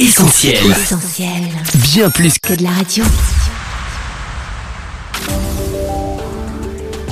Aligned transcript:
Essentiel. 0.00 0.56
Essentiel. 0.70 1.42
Bien 1.92 2.08
plus 2.08 2.38
Que 2.38 2.54
de 2.54 2.62
la 2.62 2.70
radio. 2.70 3.04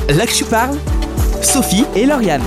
Là 0.09 0.25
que 0.25 0.33
je 0.33 0.45
parle, 0.45 0.79
Sophie 1.43 1.85
et 1.95 2.07
Lauriane. 2.07 2.41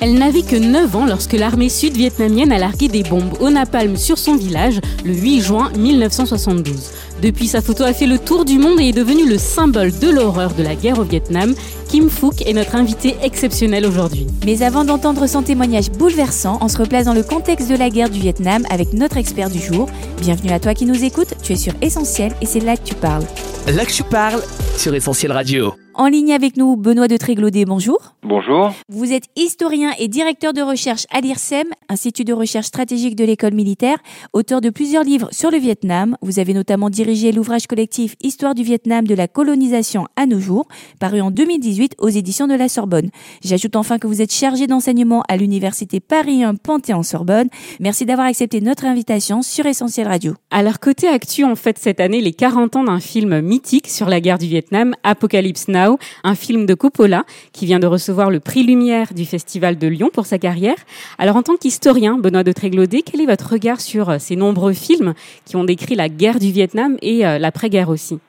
Elle 0.00 0.14
n'avait 0.14 0.40
que 0.40 0.56
9 0.56 0.96
ans 0.96 1.04
lorsque 1.04 1.34
l'armée 1.34 1.68
sud-vietnamienne 1.68 2.52
a 2.52 2.58
largué 2.58 2.88
des 2.88 3.02
bombes 3.02 3.36
au 3.38 3.50
napalm 3.50 3.98
sur 3.98 4.16
son 4.16 4.34
village 4.34 4.80
le 5.04 5.12
8 5.12 5.42
juin 5.42 5.70
1972. 5.76 6.92
Depuis, 7.22 7.48
sa 7.48 7.60
photo 7.60 7.84
a 7.84 7.92
fait 7.92 8.06
le 8.06 8.18
tour 8.18 8.46
du 8.46 8.58
monde 8.58 8.80
et 8.80 8.88
est 8.88 8.92
devenue 8.92 9.28
le 9.28 9.36
symbole 9.36 9.92
de 9.98 10.08
l'horreur 10.08 10.54
de 10.54 10.62
la 10.62 10.74
guerre 10.74 10.98
au 10.98 11.04
Vietnam. 11.04 11.54
Kim 11.88 12.08
Phuc 12.08 12.46
est 12.46 12.54
notre 12.54 12.76
invité 12.76 13.14
exceptionnel 13.22 13.84
aujourd'hui. 13.84 14.26
Mais 14.46 14.62
avant 14.62 14.84
d'entendre 14.84 15.26
son 15.26 15.42
témoignage 15.42 15.90
bouleversant, 15.90 16.58
on 16.62 16.68
se 16.68 16.78
replace 16.78 17.04
dans 17.04 17.12
le 17.12 17.22
contexte 17.22 17.68
de 17.68 17.76
la 17.76 17.90
guerre 17.90 18.08
du 18.08 18.20
Vietnam 18.20 18.64
avec 18.70 18.94
notre 18.94 19.18
expert 19.18 19.50
du 19.50 19.58
jour. 19.58 19.90
Bienvenue 20.22 20.52
à 20.52 20.60
toi 20.60 20.72
qui 20.72 20.86
nous 20.86 21.04
écoute, 21.04 21.34
tu 21.42 21.52
es 21.52 21.56
sur 21.56 21.74
Essentiel 21.82 22.32
et 22.40 22.46
c'est 22.46 22.60
là 22.60 22.76
que 22.76 22.84
tu 22.84 22.94
parles. 22.94 23.24
Là 23.66 23.84
que 23.84 23.92
je 23.92 24.02
parle 24.02 24.40
sur 24.78 24.94
Essentiel 24.94 25.32
Radio. 25.32 25.74
En 26.00 26.06
ligne 26.06 26.32
avec 26.32 26.56
nous, 26.56 26.76
Benoît 26.76 27.08
de 27.08 27.18
Tréglaudet, 27.18 27.66
bonjour. 27.66 28.14
Bonjour. 28.22 28.72
Vous 28.88 29.12
êtes 29.12 29.24
historien 29.36 29.90
et 29.98 30.08
directeur 30.08 30.54
de 30.54 30.62
recherche 30.62 31.04
à 31.10 31.20
l'IRSEM, 31.20 31.66
Institut 31.90 32.24
de 32.24 32.32
recherche 32.32 32.68
stratégique 32.68 33.16
de 33.16 33.24
l'école 33.26 33.52
militaire, 33.52 33.98
auteur 34.32 34.62
de 34.62 34.70
plusieurs 34.70 35.04
livres 35.04 35.28
sur 35.30 35.50
le 35.50 35.58
Vietnam. 35.58 36.16
Vous 36.22 36.38
avez 36.38 36.54
notamment 36.54 36.88
dirigé 36.88 37.32
l'ouvrage 37.32 37.66
collectif 37.66 38.14
Histoire 38.22 38.54
du 38.54 38.62
Vietnam 38.62 39.06
de 39.06 39.14
la 39.14 39.28
colonisation 39.28 40.06
à 40.16 40.24
nos 40.24 40.40
jours, 40.40 40.68
paru 41.00 41.20
en 41.20 41.30
2018 41.30 41.96
aux 41.98 42.08
éditions 42.08 42.46
de 42.46 42.54
la 42.54 42.70
Sorbonne. 42.70 43.10
J'ajoute 43.44 43.76
enfin 43.76 43.98
que 43.98 44.06
vous 44.06 44.22
êtes 44.22 44.32
chargé 44.32 44.66
d'enseignement 44.66 45.22
à 45.28 45.36
l'université 45.36 46.00
Paris 46.00 46.44
1 46.44 46.54
Panthéon-Sorbonne. 46.54 47.48
Merci 47.78 48.06
d'avoir 48.06 48.28
accepté 48.28 48.62
notre 48.62 48.86
invitation 48.86 49.42
sur 49.42 49.66
Essentiel 49.66 50.06
Radio. 50.06 50.32
Alors 50.50 50.80
côté 50.80 51.08
actu, 51.08 51.44
on 51.44 51.56
fête 51.56 51.78
cette 51.78 52.00
année 52.00 52.22
les 52.22 52.32
40 52.32 52.76
ans 52.76 52.84
d'un 52.84 53.00
film 53.00 53.40
mythique 53.40 53.88
sur 53.88 54.08
la 54.08 54.20
guerre 54.20 54.38
du 54.38 54.46
Vietnam, 54.46 54.94
Apocalypse 55.02 55.68
Now, 55.68 55.89
un 56.24 56.34
film 56.34 56.66
de 56.66 56.74
Coppola 56.74 57.24
qui 57.52 57.66
vient 57.66 57.78
de 57.78 57.86
recevoir 57.86 58.30
le 58.30 58.40
prix 58.40 58.62
Lumière 58.62 59.14
du 59.14 59.24
Festival 59.24 59.78
de 59.78 59.86
Lyon 59.86 60.10
pour 60.12 60.26
sa 60.26 60.38
carrière. 60.38 60.76
Alors 61.18 61.36
en 61.36 61.42
tant 61.42 61.56
qu'historien, 61.56 62.18
Benoît 62.18 62.44
de 62.44 62.52
Tréglaudet, 62.52 63.02
quel 63.02 63.20
est 63.20 63.26
votre 63.26 63.52
regard 63.52 63.80
sur 63.80 64.10
euh, 64.10 64.18
ces 64.18 64.36
nombreux 64.36 64.72
films 64.72 65.14
qui 65.44 65.56
ont 65.56 65.64
décrit 65.64 65.94
la 65.94 66.08
guerre 66.08 66.38
du 66.38 66.52
Vietnam 66.52 66.96
et 67.02 67.26
euh, 67.26 67.38
l'après-guerre 67.38 67.88
aussi? 67.88 68.20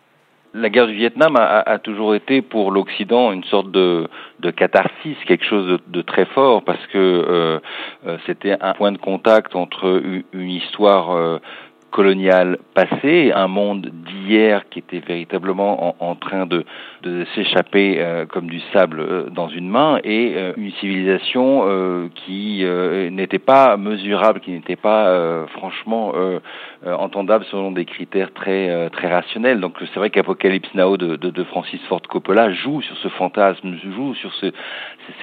La 0.54 0.70
guerre 0.70 0.88
du 0.88 0.96
Vietnam 0.96 1.38
a, 1.38 1.60
a 1.60 1.80
toujours 1.80 2.14
été 2.14 2.42
pour 2.42 2.72
l'Occident 2.72 3.32
une 3.32 3.44
sorte 3.46 3.72
de, 3.72 4.10
catharsis, 4.58 5.16
quelque 5.26 5.46
chose 5.46 5.80
de, 5.88 6.02
très 6.02 6.26
fort, 6.26 6.64
parce 6.64 6.86
que 6.88 6.98
euh, 6.98 8.18
c'était 8.26 8.58
un 8.60 8.74
point 8.74 8.92
de 8.92 8.98
contact 8.98 9.56
entre 9.56 10.02
une, 10.34 10.50
histoire 10.50 11.40
coloniale 11.90 12.58
passée, 12.74 13.32
un 13.34 13.48
monde 13.48 13.92
d'hier 13.94 14.64
qui 14.70 14.80
était 14.80 15.00
véritablement 15.00 15.88
en, 15.88 15.96
en 16.06 16.16
train 16.16 16.46
de, 16.46 16.66
de 17.02 17.26
s'échapper 17.36 17.96
euh, 18.00 18.26
comme 18.26 18.48
du 18.48 18.60
sable 18.74 19.00
euh, 19.00 19.30
dans 19.30 19.50
une 19.50 19.70
main, 19.70 20.00
et 20.04 20.34
euh, 20.36 20.54
une 20.58 20.72
civilisation 20.74 21.32
qui 22.16 22.64
n'était 23.12 23.40
pas 23.40 23.78
mesurable, 23.78 24.40
qui 24.40 24.52
n'était 24.52 24.76
pas 24.76 25.46
franchement 25.54 26.14
entendable 26.86 27.46
selon 27.50 27.72
des 27.72 27.86
critères 27.86 28.34
très 28.34 28.90
très 28.90 29.08
rationnels. 29.08 29.60
Donc 29.60 29.76
c'est 29.80 30.00
vrai 30.00 30.10
qu'Apocalypse 30.10 30.74
Now 30.74 30.98
de, 30.98 31.16
de, 31.16 31.30
de, 31.30 31.44
Francis 31.46 31.82
Ford 31.88 32.02
Coppola 32.02 32.52
joue 32.54 32.82
sur 32.82 32.98
ce 32.98 33.08
fantasme, 33.10 33.76
joue 33.96 34.14
sur 34.16 34.34
ce, 34.36 34.52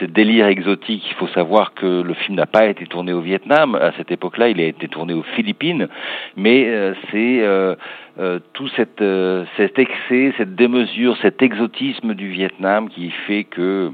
ce 0.00 0.04
délire 0.04 0.46
exotique. 0.46 1.04
Il 1.10 1.14
faut 1.14 1.28
savoir 1.28 1.74
que 1.74 2.02
le 2.02 2.14
film 2.14 2.36
n'a 2.36 2.46
pas 2.46 2.66
été 2.66 2.86
tourné 2.86 3.12
au 3.12 3.20
Vietnam 3.20 3.74
à 3.74 3.92
cette 3.92 4.10
époque-là, 4.10 4.48
il 4.48 4.60
a 4.60 4.64
été 4.64 4.88
tourné 4.88 5.14
aux 5.14 5.24
Philippines, 5.34 5.88
mais 6.36 6.92
c'est 7.10 7.42
euh, 8.18 8.28
euh, 8.28 8.38
tout 8.52 8.68
cette, 8.76 9.04
cet 9.56 9.78
excès, 9.78 10.34
cette 10.36 10.54
démesure, 10.54 11.16
cet 11.22 11.42
exotisme 11.42 12.14
du 12.14 12.28
Vietnam 12.28 12.88
qui 12.88 13.10
fait 13.10 13.44
que 13.44 13.92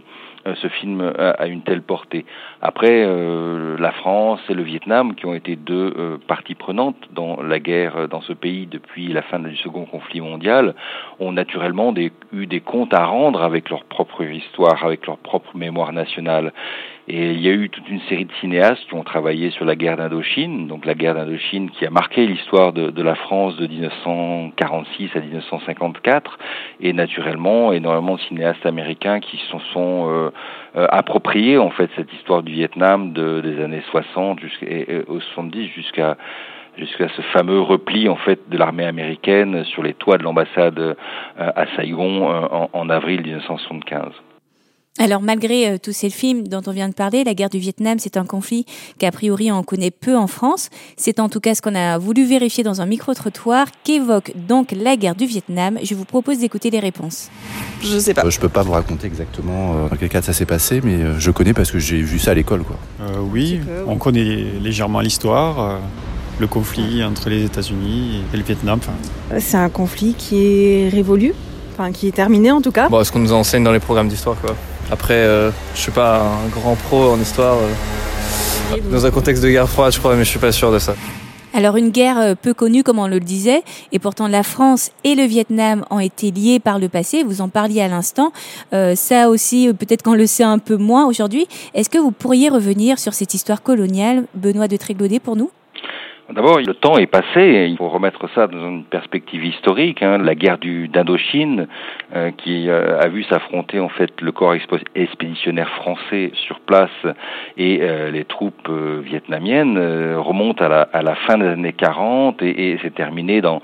ce 0.63 0.69
film 0.69 1.13
a, 1.19 1.47
une 1.47 1.63
telle 1.63 1.81
portée. 1.81 2.27
Après, 2.61 3.03
euh, 3.07 3.79
la 3.79 3.93
France 3.93 4.41
et 4.51 4.55
le 4.55 4.63
Vietnam, 4.63 5.15
qui 5.15 5.25
ont 5.25 5.35
été 5.35 5.57
deux 5.57 5.95
euh, 5.97 6.19
parties 6.29 6.55
prenantes 6.55 6.97
dans 7.13 7.43
la 7.43 7.59
guerre 7.61 8.09
dans 8.09 8.21
ce 8.21 8.35
pays 8.35 8.67
depuis 8.67 9.09
la 9.09 9.23
fin 9.23 9.39
du 9.39 9.57
second 9.57 9.87
conflit 9.87 10.21
mondial, 10.21 10.75
ont 11.19 11.33
naturellement 11.33 11.95
eu 11.97 12.47
des 12.47 12.61
comptes 12.61 12.93
à 12.93 13.07
rendre 13.07 13.43
avec 13.43 13.71
leur 13.71 13.85
propre 13.85 14.23
histoire, 14.23 14.85
avec 14.85 15.07
leur 15.07 15.17
propre 15.17 15.57
mémoire 15.57 15.95
nationale. 15.95 16.53
Et 17.07 17.33
il 17.33 17.41
y 17.41 17.49
a 17.49 17.53
eu 17.53 17.69
toute 17.69 17.89
une 17.91 18.01
série 18.09 18.25
de 18.25 18.33
cinéastes 18.41 18.83
qui 18.89 18.95
ont 18.95 19.03
travaillé 19.03 19.51
sur 19.51 19.67
la 19.67 19.77
guerre 19.77 19.99
d'Indochine, 19.99 20.67
donc 20.69 20.87
la 20.87 20.95
guerre 20.95 21.15
d'Indochine 21.15 21.71
qui 21.71 21.85
a 21.85 21.91
marqué 21.91 22.27
l'histoire 22.27 22.73
de, 22.73 22.91
de, 22.91 23.03
la 23.03 23.15
France 23.15 23.57
de 23.57 23.67
1946 23.67 25.11
à 25.15 25.21
1954, 25.21 26.39
et 26.81 26.95
naturellement 26.95 27.73
énormément 27.73 28.15
de 28.15 28.21
cinéastes 28.23 28.65
américains 28.65 29.21
qui 29.21 29.37
se 29.37 29.59
sont 29.73 30.09
euh, 30.09 30.31
euh, 30.77 30.87
appropriés 30.91 31.59
en 31.59 31.71
fait 31.71 31.91
cette 31.95 32.13
histoire 32.15 32.43
du 32.43 32.53
Vietnam 32.53 33.13
de, 33.13 33.43
des 33.43 33.63
années 33.63 33.83
60 33.91 34.41
jusqu'à 34.41 34.67
aux 35.07 35.21
70 35.21 35.67
jusqu'à 35.69 36.17
jusqu'à 36.79 37.09
ce 37.09 37.23
fameux 37.23 37.61
repli 37.61 38.09
en 38.09 38.17
fait 38.17 38.49
de 38.49 38.57
l'armée 38.57 38.87
américaine 38.87 39.65
sur 39.65 39.83
les 39.83 39.95
toits 39.95 40.19
de 40.19 40.23
l'ambassade 40.23 40.79
euh, 40.79 40.95
à 41.37 41.67
Saigon 41.77 42.31
euh, 42.31 42.47
en, 42.51 42.71
en 42.73 42.91
avril 42.91 43.23
1975. 43.23 44.13
Alors 45.01 45.21
malgré 45.21 45.69
euh, 45.71 45.77
tous 45.83 45.93
ces 45.93 46.09
films 46.09 46.47
dont 46.47 46.63
on 46.67 46.71
vient 46.71 46.89
de 46.89 46.95
parler, 46.95 47.25
la 47.25 47.35
guerre 47.35 47.51
du 47.51 47.59
Vietnam, 47.59 47.99
c'est 47.99 48.17
un 48.17 48.25
conflit 48.25 48.65
qu'a 48.99 49.11
priori 49.11 49.51
on 49.51 49.65
connaît 49.65 49.91
peu 49.91 50.17
en 50.17 50.29
France. 50.29 50.71
C'est 50.97 51.19
en 51.19 51.29
tout 51.29 51.41
cas 51.41 51.57
ce 51.57 51.63
qu'on 51.63 51.75
a 51.75 51.99
voulu 51.99 52.25
vérifier 52.25 52.63
dans 52.63 52.81
un 52.81 52.87
micro-trottoir. 52.87 53.67
Qu'évoque 53.83 54.33
donc 54.37 54.71
la 54.71 54.97
guerre 54.97 55.17
du 55.17 55.27
Vietnam 55.27 55.79
Je 55.83 55.97
vous 55.97 56.05
propose 56.05 56.39
d'écouter 56.39 56.71
les 56.71 56.79
réponses. 56.79 57.29
Je 57.83 57.99
sais 57.99 58.15
pas. 58.15 58.25
Euh, 58.25 58.31
je 58.31 58.39
peux 58.39 58.49
pas 58.49 58.63
vous 58.63 58.71
raconter 58.71 59.09
exactement 59.09 59.75
euh, 59.75 59.89
dans 59.89 59.97
quel 59.97 60.09
cadre 60.09 60.27
ça 60.27 60.33
s'est 60.33 60.47
passé, 60.47 60.81
mais 60.85 60.95
euh, 60.95 61.19
je 61.19 61.33
connais 61.33 61.55
parce 61.55 61.73
que 61.73 61.81
j'ai 61.81 62.01
vu 62.01 62.21
ça 62.21 62.31
à 62.31 62.35
l'école. 62.35 62.63
Quoi. 62.63 62.77
Oui, 63.33 63.61
on 63.89 63.97
connaît 63.97 64.45
légèrement 64.63 65.01
l'histoire, 65.01 65.61
euh, 65.61 65.79
le 66.39 66.47
conflit 66.47 67.03
entre 67.03 67.31
les 67.31 67.45
États-Unis 67.45 68.23
et 68.33 68.37
le 68.37 68.45
Vietnam. 68.45 68.79
C'est 69.41 69.57
un 69.57 69.71
conflit 69.71 70.15
qui 70.15 70.37
est 70.47 70.89
révolu, 70.89 71.35
enfin 71.73 71.91
qui 71.91 72.07
est 72.07 72.13
terminé 72.13 72.53
en 72.53 72.63
tout 72.63 72.73
cas. 72.73 72.89
Bon, 72.89 73.03
ce 73.03 73.11
qu'on 73.11 73.19
nous 73.19 73.33
enseigne 73.33 73.65
dans 73.65 73.73
les 73.73 73.81
programmes 73.81 74.09
d'histoire, 74.09 74.41
quoi? 74.41 74.55
Après, 74.91 75.15
euh, 75.15 75.51
je 75.75 75.81
suis 75.81 75.93
pas 75.93 76.21
un 76.21 76.49
grand 76.49 76.77
pro 76.77 77.11
en 77.11 77.21
histoire. 77.21 77.57
Euh, 77.57 78.77
dans 78.91 79.07
un 79.07 79.11
contexte 79.11 79.43
de 79.43 79.51
guerre 79.51 79.69
froide, 79.69 79.93
je 79.93 79.99
crois, 79.99 80.15
mais 80.15 80.25
je 80.25 80.31
suis 80.31 80.39
pas 80.39 80.53
sûr 80.53 80.73
de 80.73 80.79
ça. 80.79 80.95
Alors 81.57 81.77
une 81.77 81.91
guerre 81.91 82.19
euh, 82.19 82.35
peu 82.35 82.53
connue 82.53 82.83
comme 82.83 82.99
on 82.99 83.07
le 83.07 83.21
disait, 83.21 83.63
et 83.93 84.01
pourtant 84.01 84.27
la 84.27 84.43
France 84.43 84.91
et 85.05 85.15
le 85.15 85.23
Vietnam 85.23 85.85
ont 85.89 86.01
été 86.01 86.33
liés 86.33 86.59
par 86.59 86.81
le 86.81 86.89
passé, 86.89 87.23
vous 87.23 87.41
en 87.41 87.49
parliez 87.49 87.81
à 87.81 87.87
l'instant, 87.87 88.33
euh, 88.73 88.97
ça 88.97 89.31
aussi 89.31 89.71
peut-être 89.73 90.03
qu'on 90.03 90.15
le 90.15 90.27
sait 90.27 90.43
un 90.43 90.59
peu 90.59 90.77
moins 90.77 91.07
aujourd'hui. 91.07 91.47
Est-ce 91.73 91.89
que 91.89 91.99
vous 91.99 92.11
pourriez 92.11 92.49
revenir 92.49 92.99
sur 92.99 93.15
cette 93.15 93.35
histoire 93.35 93.63
coloniale, 93.63 94.25
Benoît 94.35 94.67
de 94.67 94.77
Tréglaudet, 94.77 95.21
pour 95.21 95.37
nous? 95.37 95.51
D'abord, 96.31 96.59
le 96.59 96.73
temps 96.73 96.97
est 96.97 97.07
passé, 97.07 97.67
il 97.69 97.77
faut 97.77 97.91
remettre 97.91 98.31
ça 98.35 98.47
dans 98.47 98.67
une 98.67 98.85
perspective 98.85 99.45
historique. 99.45 100.03
Hein. 100.03 100.17
La 100.17 100.35
guerre 100.35 100.57
du 100.57 100.89
d'Indochine, 100.89 101.69
euh, 102.17 102.31
qui 102.31 102.71
euh, 102.71 102.99
a 102.99 103.09
vu 103.09 103.25
s'affronter 103.25 103.79
en 103.79 103.91
fait 103.91 104.11
le 104.23 104.33
corps 104.33 104.55
expéditionnaire 104.95 105.69
français 105.69 106.33
sur 106.47 106.61
place 106.61 106.91
et 107.59 107.81
euh, 107.83 108.11
les 108.11 108.25
troupes 108.25 108.69
euh, 108.71 109.03
vietnamiennes, 109.05 109.77
euh, 109.77 110.19
remonte 110.19 110.63
à 110.63 110.69
la, 110.69 110.81
à 110.95 111.03
la 111.03 111.15
fin 111.15 111.37
des 111.37 111.47
années 111.47 111.75
40 111.75 112.43
et, 112.43 112.71
et 112.71 112.79
s'est 112.79 112.91
terminé 112.91 113.43
dans 113.43 113.61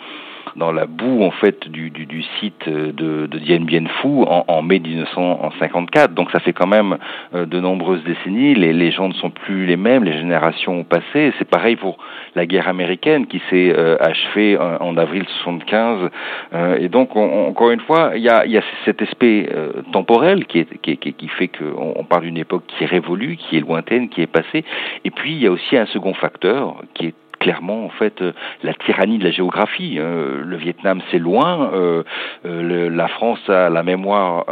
dans 0.56 0.72
la 0.72 0.86
boue 0.86 1.22
en 1.22 1.30
fait 1.30 1.68
du, 1.68 1.90
du, 1.90 2.06
du 2.06 2.22
site 2.38 2.68
de, 2.68 3.26
de 3.26 3.38
Dien 3.38 3.60
Bien 3.60 3.84
Phu 4.00 4.24
en, 4.26 4.44
en 4.46 4.62
mai 4.62 4.78
1954. 4.78 6.14
Donc 6.14 6.30
ça 6.30 6.40
fait 6.40 6.52
quand 6.52 6.66
même 6.66 6.98
euh, 7.34 7.46
de 7.46 7.60
nombreuses 7.60 8.02
décennies. 8.04 8.54
Les, 8.54 8.72
les 8.72 8.90
gens 8.90 9.08
ne 9.08 9.14
sont 9.14 9.30
plus 9.30 9.66
les 9.66 9.76
mêmes, 9.76 10.04
les 10.04 10.14
générations 10.14 10.80
ont 10.80 10.84
passé. 10.84 11.32
C'est 11.38 11.48
pareil 11.48 11.76
pour 11.76 11.98
la 12.34 12.46
guerre 12.46 12.68
américaine 12.68 13.26
qui 13.26 13.40
s'est 13.50 13.72
euh, 13.76 13.96
achevée 14.00 14.56
en, 14.58 14.76
en, 14.80 14.96
avril 14.96 15.24
75. 15.42 16.10
Euh, 16.52 16.76
et 16.78 16.88
donc 16.88 17.16
on, 17.16 17.48
encore 17.48 17.70
une 17.70 17.80
fois, 17.80 18.12
il 18.14 18.22
y 18.22 18.28
a, 18.28 18.46
y 18.46 18.58
a 18.58 18.62
cet 18.84 19.02
aspect 19.02 19.48
euh, 19.52 19.82
temporel 19.92 20.46
qui, 20.46 20.60
est, 20.60 20.80
qui, 20.80 20.96
qui, 20.96 21.12
qui 21.12 21.28
fait 21.28 21.48
qu'on 21.48 21.94
on 21.96 22.04
parle 22.04 22.22
d'une 22.22 22.38
époque 22.38 22.64
qui 22.78 22.84
révolue, 22.84 23.36
qui 23.36 23.56
est 23.56 23.60
lointaine, 23.60 24.08
qui 24.08 24.22
est 24.22 24.26
passée. 24.26 24.64
Et 25.04 25.10
puis 25.10 25.32
il 25.32 25.42
y 25.42 25.46
a 25.46 25.50
aussi 25.50 25.76
un 25.76 25.86
second 25.86 26.14
facteur 26.14 26.76
qui 26.94 27.06
est 27.06 27.14
clairement 27.40 27.86
en 27.86 27.88
fait 27.88 28.22
euh, 28.22 28.32
la 28.62 28.74
tyrannie 28.74 29.18
de 29.18 29.24
la 29.24 29.32
géographie. 29.32 29.96
Euh, 29.98 30.42
le 30.44 30.56
Vietnam 30.56 31.00
c'est 31.10 31.18
loin, 31.18 31.70
euh, 31.72 32.04
le, 32.44 32.88
la 32.88 33.08
France 33.08 33.40
a 33.48 33.68
la 33.68 33.82
mémoire 33.82 34.44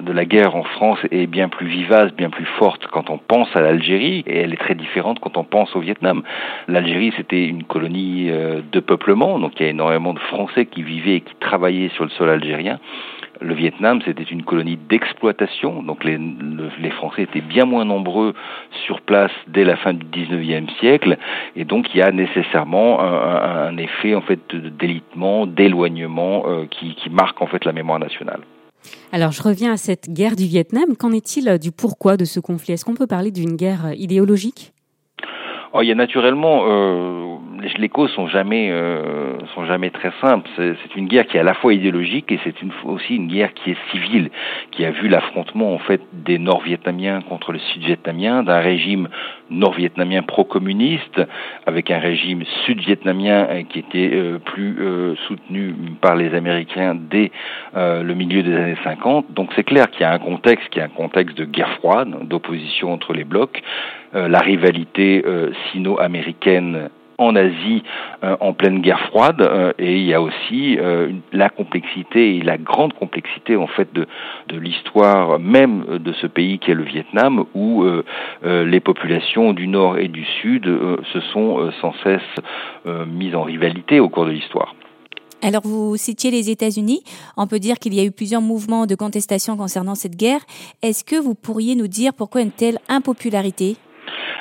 de 0.00 0.12
la 0.12 0.24
guerre 0.24 0.56
en 0.56 0.62
France 0.62 0.98
est 1.10 1.26
bien 1.26 1.48
plus 1.48 1.66
vivace, 1.66 2.12
bien 2.14 2.30
plus 2.30 2.46
forte 2.58 2.86
quand 2.86 3.10
on 3.10 3.18
pense 3.18 3.48
à 3.54 3.60
l'Algérie 3.60 4.22
et 4.26 4.38
elle 4.38 4.52
est 4.52 4.58
très 4.58 4.74
différente 4.74 5.18
quand 5.18 5.36
on 5.36 5.44
pense 5.44 5.74
au 5.76 5.80
Vietnam. 5.80 6.22
L'Algérie 6.68 7.12
c'était 7.16 7.46
une 7.46 7.64
colonie 7.64 8.30
de 8.30 8.80
peuplement, 8.80 9.38
donc 9.38 9.52
il 9.58 9.64
y 9.64 9.66
a 9.66 9.70
énormément 9.70 10.14
de 10.14 10.20
Français 10.20 10.66
qui 10.66 10.82
vivaient 10.82 11.16
et 11.16 11.20
qui 11.20 11.34
travaillaient 11.40 11.90
sur 11.90 12.04
le 12.04 12.10
sol 12.10 12.30
algérien 12.30 12.78
le 13.40 13.54
Vietnam, 13.54 14.00
c'était 14.04 14.22
une 14.22 14.42
colonie 14.42 14.78
d'exploitation, 14.88 15.82
donc 15.82 16.04
les, 16.04 16.18
Français 16.90 17.22
étaient 17.22 17.40
bien 17.40 17.64
moins 17.64 17.84
nombreux 17.84 18.34
sur 18.86 19.00
place 19.00 19.32
dès 19.48 19.64
la 19.64 19.76
fin 19.76 19.92
du 19.94 20.04
19e 20.06 20.68
siècle, 20.78 21.18
et 21.56 21.64
donc 21.64 21.92
il 21.92 21.98
y 21.98 22.02
a 22.02 22.12
nécessairement 22.12 23.00
un, 23.00 23.76
effet 23.76 24.14
en 24.14 24.20
fait 24.20 24.40
d'élitement, 24.54 25.46
d'éloignement 25.46 26.44
euh, 26.46 26.66
qui, 26.70 26.94
qui 26.94 27.10
marque 27.10 27.40
en 27.42 27.46
fait 27.46 27.64
la 27.64 27.72
mémoire 27.72 27.98
nationale. 27.98 28.40
Alors 29.12 29.32
je 29.32 29.42
reviens 29.42 29.72
à 29.72 29.76
cette 29.76 30.10
guerre 30.10 30.36
du 30.36 30.44
Vietnam. 30.44 30.96
Qu'en 30.96 31.12
est-il 31.12 31.58
du 31.58 31.72
pourquoi 31.72 32.16
de 32.16 32.24
ce 32.24 32.40
conflit? 32.40 32.74
Est-ce 32.74 32.84
qu'on 32.84 32.94
peut 32.94 33.06
parler 33.06 33.30
d'une 33.30 33.56
guerre 33.56 33.92
idéologique? 33.96 34.73
Oh, 35.76 35.82
il 35.82 35.88
y 35.88 35.90
a 35.92 35.96
naturellement, 35.96 36.66
euh, 36.68 37.34
les 37.78 37.88
causes 37.88 38.12
sont 38.12 38.28
jamais 38.28 38.70
euh, 38.70 39.40
sont 39.56 39.64
jamais 39.66 39.90
très 39.90 40.12
simples. 40.20 40.48
C'est 40.56 40.94
une 40.94 41.08
guerre 41.08 41.26
qui 41.26 41.36
est 41.36 41.40
à 41.40 41.42
la 41.42 41.54
fois 41.54 41.74
idéologique 41.74 42.30
et 42.30 42.38
c'est 42.44 42.54
aussi 42.84 43.16
une 43.16 43.26
guerre 43.26 43.52
qui 43.54 43.72
est 43.72 43.76
civile, 43.90 44.30
qui 44.70 44.84
a 44.84 44.92
vu 44.92 45.08
l'affrontement 45.08 45.74
en 45.74 45.80
fait 45.80 46.00
des 46.12 46.38
Nord-Vietnamiens 46.38 47.22
contre 47.22 47.50
le 47.50 47.58
Sud-Vietnamien, 47.58 48.44
d'un 48.44 48.60
régime 48.60 49.08
nord-vietnamien 49.50 50.22
pro-communiste 50.22 51.20
avec 51.66 51.90
un 51.90 51.98
régime 51.98 52.44
sud-vietnamien 52.64 53.46
euh, 53.50 53.62
qui 53.62 53.78
était 53.78 54.10
euh, 54.12 54.38
plus 54.38 54.76
euh, 54.78 55.14
soutenu 55.26 55.74
par 56.00 56.16
les 56.16 56.34
Américains 56.34 56.94
dès 56.94 57.30
le 57.74 58.14
milieu 58.14 58.42
des 58.42 58.54
années 58.54 58.76
50. 58.84 59.32
Donc 59.32 59.50
c'est 59.56 59.64
clair 59.64 59.90
qu'il 59.90 60.02
y 60.02 60.04
a 60.04 60.12
un 60.12 60.18
contexte 60.18 60.68
qui 60.68 60.78
est 60.78 60.82
un 60.82 60.88
contexte 60.88 61.36
de 61.36 61.44
guerre 61.44 61.72
froide, 61.78 62.08
d'opposition 62.28 62.92
entre 62.92 63.12
les 63.12 63.24
blocs. 63.24 63.62
La 64.12 64.38
rivalité 64.38 65.24
sino-américaine 65.72 66.90
en 67.18 67.36
Asie 67.36 67.82
euh, 68.22 68.36
en 68.40 68.52
pleine 68.52 68.80
guerre 68.80 69.00
froide 69.08 69.74
et 69.78 69.96
il 69.96 70.04
y 70.04 70.14
a 70.14 70.20
aussi 70.20 70.78
la 71.32 71.48
complexité 71.48 72.36
et 72.36 72.42
la 72.42 72.58
grande 72.58 72.92
complexité 72.94 73.56
en 73.56 73.66
fait 73.66 73.88
de 73.92 74.06
l'histoire 74.56 75.38
même 75.38 75.98
de 75.98 76.12
ce 76.12 76.26
pays 76.26 76.58
qui 76.58 76.70
est 76.70 76.74
le 76.74 76.84
Vietnam 76.84 77.44
où 77.54 77.84
les 78.42 78.80
populations 78.80 79.52
du 79.52 79.66
nord 79.66 79.98
et 79.98 80.08
du 80.08 80.24
sud 80.40 80.64
se 81.12 81.20
sont 81.32 81.70
sans 81.80 81.94
cesse 82.02 83.06
mises 83.06 83.34
en 83.34 83.42
rivalité 83.42 84.00
au 84.00 84.08
cours 84.08 84.26
de 84.26 84.30
l'histoire. 84.30 84.74
Alors 85.44 85.60
vous 85.62 85.98
citiez 85.98 86.30
les 86.30 86.48
États-Unis. 86.48 87.02
On 87.36 87.46
peut 87.46 87.58
dire 87.58 87.78
qu'il 87.78 87.92
y 87.92 88.00
a 88.00 88.04
eu 88.04 88.10
plusieurs 88.10 88.40
mouvements 88.40 88.86
de 88.86 88.94
contestation 88.94 89.58
concernant 89.58 89.94
cette 89.94 90.16
guerre. 90.16 90.40
Est-ce 90.80 91.04
que 91.04 91.16
vous 91.16 91.34
pourriez 91.34 91.74
nous 91.74 91.86
dire 91.86 92.14
pourquoi 92.14 92.40
une 92.40 92.50
telle 92.50 92.78
impopularité? 92.88 93.76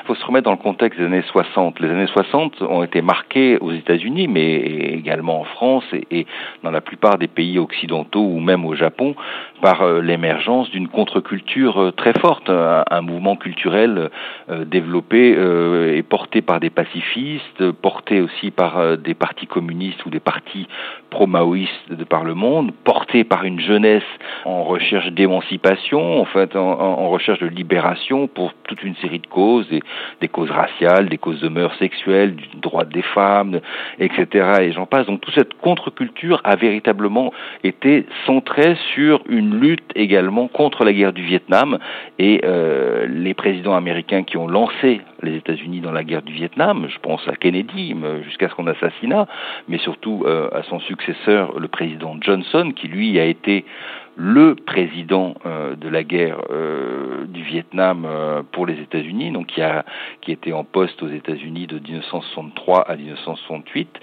Il 0.03 0.07
faut 0.07 0.15
se 0.15 0.25
remettre 0.25 0.43
dans 0.43 0.51
le 0.51 0.57
contexte 0.57 0.99
des 0.99 1.05
années 1.05 1.23
60. 1.31 1.79
Les 1.79 1.89
années 1.89 2.07
60 2.07 2.61
ont 2.63 2.83
été 2.83 3.01
marquées 3.01 3.57
aux 3.59 3.71
États-Unis, 3.71 4.27
mais 4.27 4.55
également 4.55 5.39
en 5.39 5.43
France 5.45 5.85
et, 6.11 6.25
dans 6.61 6.71
la 6.71 6.81
plupart 6.81 7.17
des 7.17 7.29
pays 7.29 7.57
occidentaux 7.57 8.19
ou 8.25 8.41
même 8.41 8.65
au 8.65 8.75
Japon, 8.75 9.15
par 9.61 9.81
euh, 9.81 10.01
l'émergence 10.01 10.69
d'une 10.71 10.89
contre-culture 10.89 11.81
euh, 11.81 11.91
très 11.91 12.11
forte, 12.19 12.49
un, 12.49 13.01
mouvement 13.01 13.37
culturel 13.37 14.09
euh, 14.49 14.65
développé 14.65 15.37
et 15.95 16.03
porté 16.03 16.41
par 16.41 16.59
des 16.59 16.69
pacifistes, 16.69 17.71
porté 17.71 18.19
aussi 18.19 18.51
par 18.51 18.97
des 18.97 19.13
partis 19.13 19.47
communistes 19.47 20.05
ou 20.05 20.09
des 20.09 20.19
partis 20.19 20.67
pro-maoïstes 21.13 21.91
de 21.91 22.03
par 22.03 22.23
le 22.23 22.33
monde, 22.33 22.71
porté 22.83 23.23
par 23.23 23.43
une 23.43 23.59
jeunesse 23.59 24.11
en 24.45 24.63
recherche 24.63 25.11
d'émancipation, 25.11 26.19
en 26.19 26.25
fait, 26.25 26.55
en, 26.55 27.07
recherche 27.09 27.39
de 27.39 27.47
libération 27.47 28.27
pour 28.27 28.51
toute 28.67 28.81
une 28.83 28.95
série 28.95 29.19
de 29.19 29.27
causes, 29.27 29.67
des, 29.69 29.81
des 30.21 30.27
causes 30.27 30.49
raciales, 30.49 31.09
des 31.09 31.19
causes 31.19 31.39
de 31.39 31.49
mœurs 31.49 31.77
sexuelles, 31.77 32.35
du 32.35 32.47
droit 32.59 32.83
des 32.83 33.03
femmes, 33.03 33.59
etc. 33.99 34.25
Et 34.61 34.71
j'en 34.71 34.87
passe. 34.87 35.05
Donc 35.05 35.21
toute 35.21 35.35
cette 35.35 35.53
contre-culture 35.53 36.41
a 36.43 36.55
véritablement 36.55 37.31
été 37.63 38.07
centrée 38.25 38.75
sur 38.95 39.21
une 39.29 39.59
lutte 39.59 39.91
également 39.95 40.47
contre 40.47 40.83
la 40.83 40.93
guerre 40.93 41.13
du 41.13 41.23
Vietnam 41.23 41.77
et 42.17 42.41
euh, 42.43 43.05
les 43.07 43.35
présidents 43.35 43.75
américains 43.75 44.23
qui 44.23 44.37
ont 44.37 44.47
lancé 44.47 45.01
les 45.23 45.35
États-Unis 45.37 45.81
dans 45.81 45.91
la 45.91 46.03
guerre 46.03 46.21
du 46.21 46.33
Vietnam, 46.33 46.87
je 46.89 46.99
pense 46.99 47.27
à 47.27 47.35
Kennedy 47.35 47.95
jusqu'à 48.23 48.49
son 48.55 48.67
assassinat, 48.67 49.27
mais 49.67 49.77
surtout 49.77 50.23
euh, 50.25 50.49
à 50.51 50.63
son 50.63 50.79
successeur, 50.79 51.59
le 51.59 51.67
président 51.67 52.15
Johnson, 52.21 52.71
qui 52.75 52.87
lui 52.87 53.19
a 53.19 53.25
été 53.25 53.65
le 54.15 54.55
président 54.55 55.35
euh, 55.45 55.75
de 55.75 55.89
la 55.89 56.03
guerre 56.03 56.37
euh, 56.51 57.25
du 57.25 57.41
Vietnam 57.43 58.05
euh, 58.05 58.43
pour 58.51 58.65
les 58.65 58.79
États-Unis, 58.79 59.31
donc 59.31 59.47
qui 59.47 59.61
a 59.61 59.85
qui 60.21 60.31
était 60.31 60.53
en 60.53 60.63
poste 60.63 61.01
aux 61.01 61.09
États-Unis 61.09 61.67
de 61.67 61.79
1963 61.79 62.81
à 62.81 62.95
1968, 62.95 63.99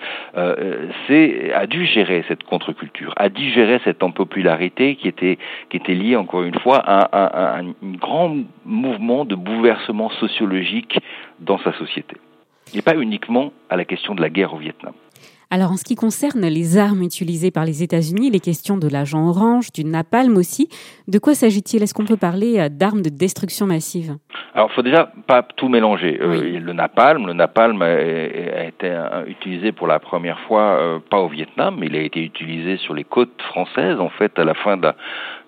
c'est 1.07 1.53
a 1.53 1.67
dû 1.67 1.87
gérer 1.87 2.25
cette 2.29 2.43
contre-culture, 2.45 3.13
a 3.17 3.29
dû 3.29 3.51
gérer 3.51 3.81
cette 3.85 4.03
impopularité 4.03 4.97
qui 4.97 5.09
était 5.09 5.39
qui 5.69 5.77
était 5.77 5.95
liée 5.95 6.17
encore 6.17 6.43
une 6.43 6.59
fois 6.59 6.79
à, 6.79 7.01
à 7.01 7.61
un 7.61 7.73
grand 7.83 8.37
mouvement 8.65 9.25
de 9.25 9.35
bouleversement 9.35 10.11
sociologique 10.11 10.99
dans 11.39 11.59
sa 11.59 11.73
société, 11.75 12.17
et 12.75 12.83
pas 12.83 12.97
uniquement 12.97 13.53
à 13.69 13.77
la 13.77 13.85
question 13.85 14.15
de 14.15 14.21
la 14.21 14.31
guerre 14.31 14.55
au 14.55 14.59
Vietnam. 14.59 14.93
Alors 15.53 15.73
en 15.73 15.77
ce 15.77 15.83
qui 15.83 15.97
concerne 15.97 16.47
les 16.47 16.79
armes 16.79 17.03
utilisées 17.03 17.51
par 17.51 17.65
les 17.65 17.83
États-Unis, 17.83 18.31
les 18.31 18.39
questions 18.39 18.77
de 18.77 18.87
l'agent 18.87 19.27
orange, 19.27 19.73
du 19.73 19.85
napalm 19.85 20.37
aussi, 20.37 20.69
de 21.09 21.19
quoi 21.19 21.35
s'agit-il? 21.35 21.83
Est-ce 21.83 21.93
qu'on 21.93 22.05
peut 22.05 22.17
parler 22.17 22.61
euh, 22.61 22.69
d'armes 22.69 23.03
de 23.03 23.09
destruction 23.09 23.67
massive? 23.67 24.15
Alors 24.55 24.69
il 24.71 24.75
faut 24.77 24.83
déjà 24.83 25.11
pas 25.27 25.43
tout 25.43 25.69
mélanger. 25.69 26.21
Euh, 26.21 26.61
le 26.61 26.73
napalm, 26.73 27.27
le 27.27 27.33
napalm 27.33 27.83
a, 27.83 28.65
été 28.65 28.97
utilisé 29.27 29.73
pour 29.73 29.89
la 29.89 29.99
première 29.99 30.39
fois 30.41 30.79
euh, 30.79 30.99
pas 31.11 31.19
au 31.19 31.29
Vietnam, 31.29 31.79
mais 31.81 31.87
il 31.87 31.97
a 31.97 32.03
été 32.03 32.23
utilisé 32.23 32.77
sur 32.77 32.95
les 32.95 33.05
côtes 33.05 33.43
françaises 33.43 33.99
en 33.99 34.09
fait 34.09 34.39
à 34.39 34.45
la 34.45 34.55
fin 34.55 34.77
de 34.77 34.83
la, 34.83 34.95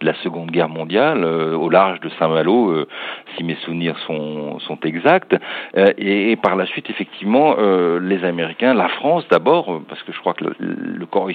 la 0.00 0.14
Seconde 0.25 0.50
Guerre 0.50 0.69
mondiale, 0.69 1.25
au 1.25 1.69
large 1.69 2.00
de 2.00 2.10
Saint-Malo, 2.19 2.87
si 3.37 3.44
mes 3.44 3.55
souvenirs 3.64 3.96
sont, 4.06 4.58
sont 4.58 4.78
exacts. 4.82 5.37
Et, 5.76 6.32
et, 6.32 6.37
par 6.37 6.56
la 6.56 6.66
suite, 6.66 6.90
effectivement, 6.90 7.55
les 8.00 8.25
Américains, 8.25 8.75
la 8.75 8.88
France 8.88 9.25
d'abord 9.31 9.81
parce 9.92 10.04
que 10.04 10.12
je 10.12 10.20
crois 10.20 10.32
que 10.32 10.46
le, 10.58 11.04
corps 11.04 11.28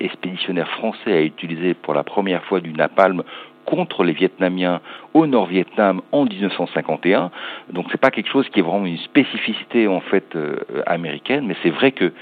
expéditionnaire 0.00 0.70
français 0.70 1.12
a 1.12 1.20
utilisé 1.20 1.74
pour 1.74 1.92
la 1.92 2.04
première 2.04 2.42
fois 2.44 2.60
du 2.60 2.72
napalm 2.72 3.22
contre 3.66 4.02
les 4.02 4.14
Vietnamiens 4.14 4.80
au 5.12 5.26
Nord-Vietnam 5.26 6.00
en 6.10 6.24
1951. 6.24 7.30
Donc 7.70 7.84
c'est 7.90 8.00
pas 8.00 8.10
quelque 8.10 8.30
chose 8.30 8.48
qui 8.48 8.60
est 8.60 8.62
vraiment 8.62 8.86
une 8.86 8.96
spécificité 8.96 9.88
en 9.88 10.00
fait 10.00 10.24
euh, 10.36 10.56
américaine, 10.86 11.44
mais 11.46 11.54
c'est 11.62 11.68
vrai 11.68 11.92
que 11.92 12.14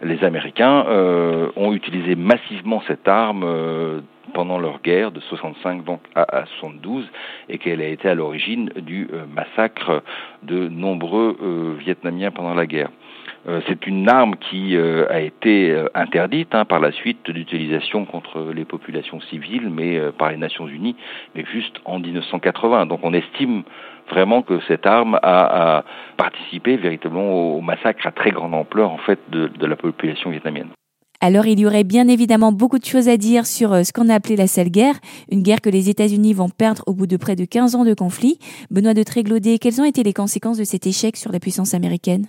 les 0.00 0.24
Américains 0.24 0.86
euh, 0.88 1.50
ont 1.56 1.74
utilisé 1.74 2.14
massivement 2.14 2.82
cette 2.86 3.06
arme 3.06 3.42
euh, 3.44 4.00
pendant 4.32 4.58
leur 4.58 4.80
guerre 4.80 5.10
de 5.10 5.20
65 5.20 5.84
donc 5.84 6.00
à, 6.14 6.22
à 6.38 6.46
72 6.58 7.06
et 7.50 7.58
qu'elle 7.58 7.82
a 7.82 7.88
été 7.88 8.08
à 8.08 8.14
l'origine 8.14 8.70
du 8.78 9.08
massacre 9.36 10.02
de 10.42 10.68
nombreux 10.68 11.76
Vietnamiens 11.78 12.30
pendant 12.30 12.54
la 12.54 12.66
guerre. 12.66 12.88
Euh, 13.46 13.60
c'est 13.68 13.86
une 13.86 14.08
arme 14.08 14.36
qui 14.36 14.76
euh, 14.76 15.06
a 15.10 15.20
été 15.20 15.70
euh, 15.70 15.88
interdite 15.94 16.54
hein, 16.54 16.64
par 16.64 16.80
la 16.80 16.92
suite 16.92 17.30
d'utilisation 17.30 18.04
contre 18.06 18.52
les 18.54 18.64
populations 18.64 19.20
civiles, 19.20 19.68
mais 19.70 20.00
par 20.18 20.30
les 20.30 20.36
Nations 20.36 20.66
Unies, 20.66 20.96
mais 21.34 21.44
juste 21.52 21.76
en 21.84 21.98
1980. 21.98 22.86
Donc 22.86 23.00
on 23.02 23.12
estime 23.12 23.62
vraiment 24.10 24.42
que 24.42 24.60
cette 24.68 24.86
arme 24.86 25.18
a, 25.22 25.84
participé 26.16 26.76
véritablement 26.76 27.56
au 27.56 27.60
massacre 27.60 28.06
à 28.06 28.12
très 28.12 28.30
grande 28.30 28.54
ampleur 28.54 28.96
de 29.30 29.66
la 29.66 29.76
population 29.76 30.30
vietnamienne. 30.30 30.68
Alors 31.20 31.46
il 31.46 31.58
y 31.58 31.66
aurait 31.66 31.84
bien 31.84 32.08
évidemment 32.08 32.52
beaucoup 32.52 32.78
de 32.78 32.84
choses 32.84 33.08
à 33.08 33.16
dire 33.16 33.46
sur 33.46 33.70
ce 33.84 33.92
qu'on 33.92 34.10
a 34.10 34.14
appelé 34.14 34.36
la 34.36 34.46
sale 34.46 34.68
guerre, 34.68 34.96
une 35.30 35.42
guerre 35.42 35.62
que 35.62 35.70
les 35.70 35.88
États-Unis 35.88 36.34
vont 36.34 36.50
perdre 36.50 36.82
au 36.86 36.92
bout 36.92 37.06
de 37.06 37.16
près 37.16 37.36
de 37.36 37.44
15 37.44 37.76
ans 37.76 37.84
de 37.84 37.94
conflit. 37.94 38.38
Benoît 38.70 38.94
de 38.94 39.02
Tréglaudet, 39.02 39.58
quelles 39.58 39.80
ont 39.80 39.84
été 39.84 40.02
les 40.02 40.12
conséquences 40.12 40.58
de 40.58 40.64
cet 40.64 40.86
échec 40.86 41.16
sur 41.16 41.32
la 41.32 41.40
puissance 41.40 41.72
américaine? 41.72 42.26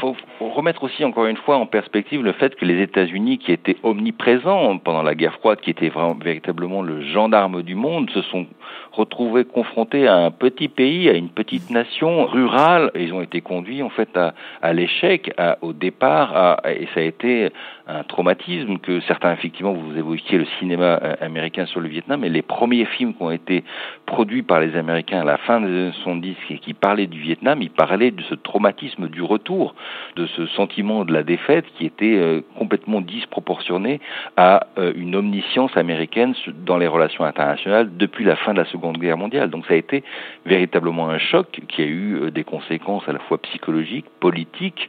Faut, 0.00 0.16
remettre 0.40 0.82
aussi 0.82 1.04
encore 1.04 1.26
une 1.26 1.36
fois 1.36 1.56
en 1.56 1.66
perspective 1.66 2.22
le 2.22 2.32
fait 2.32 2.54
que 2.56 2.64
les 2.64 2.82
États-Unis, 2.82 3.38
qui 3.38 3.52
étaient 3.52 3.76
omniprésents 3.82 4.78
pendant 4.78 5.02
la 5.02 5.14
guerre 5.14 5.34
froide, 5.34 5.60
qui 5.60 5.70
étaient 5.70 5.92
véritablement 6.22 6.82
le 6.82 7.02
gendarme 7.02 7.62
du 7.62 7.74
monde, 7.74 8.10
se 8.10 8.22
sont 8.22 8.46
retrouvés 8.92 9.44
confrontés 9.44 10.08
à 10.08 10.16
un 10.16 10.30
petit 10.30 10.68
pays, 10.68 11.08
à 11.08 11.12
une 11.12 11.28
petite 11.28 11.70
nation 11.70 12.26
rurale. 12.26 12.90
Ils 12.94 13.12
ont 13.12 13.22
été 13.22 13.40
conduits 13.40 13.82
en 13.82 13.90
fait 13.90 14.08
à, 14.16 14.72
l'échec, 14.72 15.32
au 15.60 15.72
départ, 15.72 16.60
et 16.66 16.86
ça 16.94 17.00
a 17.00 17.04
été 17.04 17.50
un 17.90 18.04
traumatisme 18.04 18.78
que 18.78 19.00
certains, 19.00 19.32
effectivement, 19.32 19.72
vous 19.72 19.96
évoquiez 19.96 20.38
le 20.38 20.46
cinéma 20.58 21.00
euh, 21.02 21.14
américain 21.20 21.66
sur 21.66 21.80
le 21.80 21.88
Vietnam, 21.88 22.24
et 22.24 22.28
les 22.28 22.42
premiers 22.42 22.84
films 22.84 23.14
qui 23.14 23.22
ont 23.22 23.30
été 23.30 23.64
produits 24.06 24.42
par 24.42 24.60
les 24.60 24.76
Américains 24.76 25.20
à 25.20 25.24
la 25.24 25.38
fin 25.38 25.60
des 25.60 25.66
années 25.66 25.92
70 26.02 26.36
et 26.50 26.58
qui 26.58 26.74
parlaient 26.74 27.06
du 27.06 27.20
Vietnam, 27.20 27.60
ils 27.62 27.70
parlaient 27.70 28.10
de 28.10 28.22
ce 28.22 28.34
traumatisme 28.34 29.08
du 29.08 29.22
retour, 29.22 29.74
de 30.16 30.26
ce 30.26 30.46
sentiment 30.46 31.04
de 31.04 31.12
la 31.12 31.22
défaite 31.22 31.64
qui 31.76 31.86
était 31.86 32.16
euh, 32.16 32.42
complètement 32.56 33.00
disproportionné 33.00 34.00
à 34.36 34.66
euh, 34.78 34.92
une 34.94 35.16
omniscience 35.16 35.76
américaine 35.76 36.34
dans 36.64 36.78
les 36.78 36.86
relations 36.86 37.24
internationales 37.24 37.90
depuis 37.96 38.24
la 38.24 38.36
fin 38.36 38.52
de 38.52 38.58
la 38.58 38.66
Seconde 38.66 38.98
Guerre 38.98 39.18
mondiale. 39.18 39.50
Donc 39.50 39.66
ça 39.66 39.74
a 39.74 39.76
été 39.76 40.04
véritablement 40.46 41.08
un 41.08 41.18
choc 41.18 41.60
qui 41.68 41.82
a 41.82 41.86
eu 41.86 42.30
des 42.30 42.44
conséquences 42.44 43.08
à 43.08 43.12
la 43.12 43.18
fois 43.20 43.38
psychologiques, 43.38 44.06
politiques, 44.20 44.88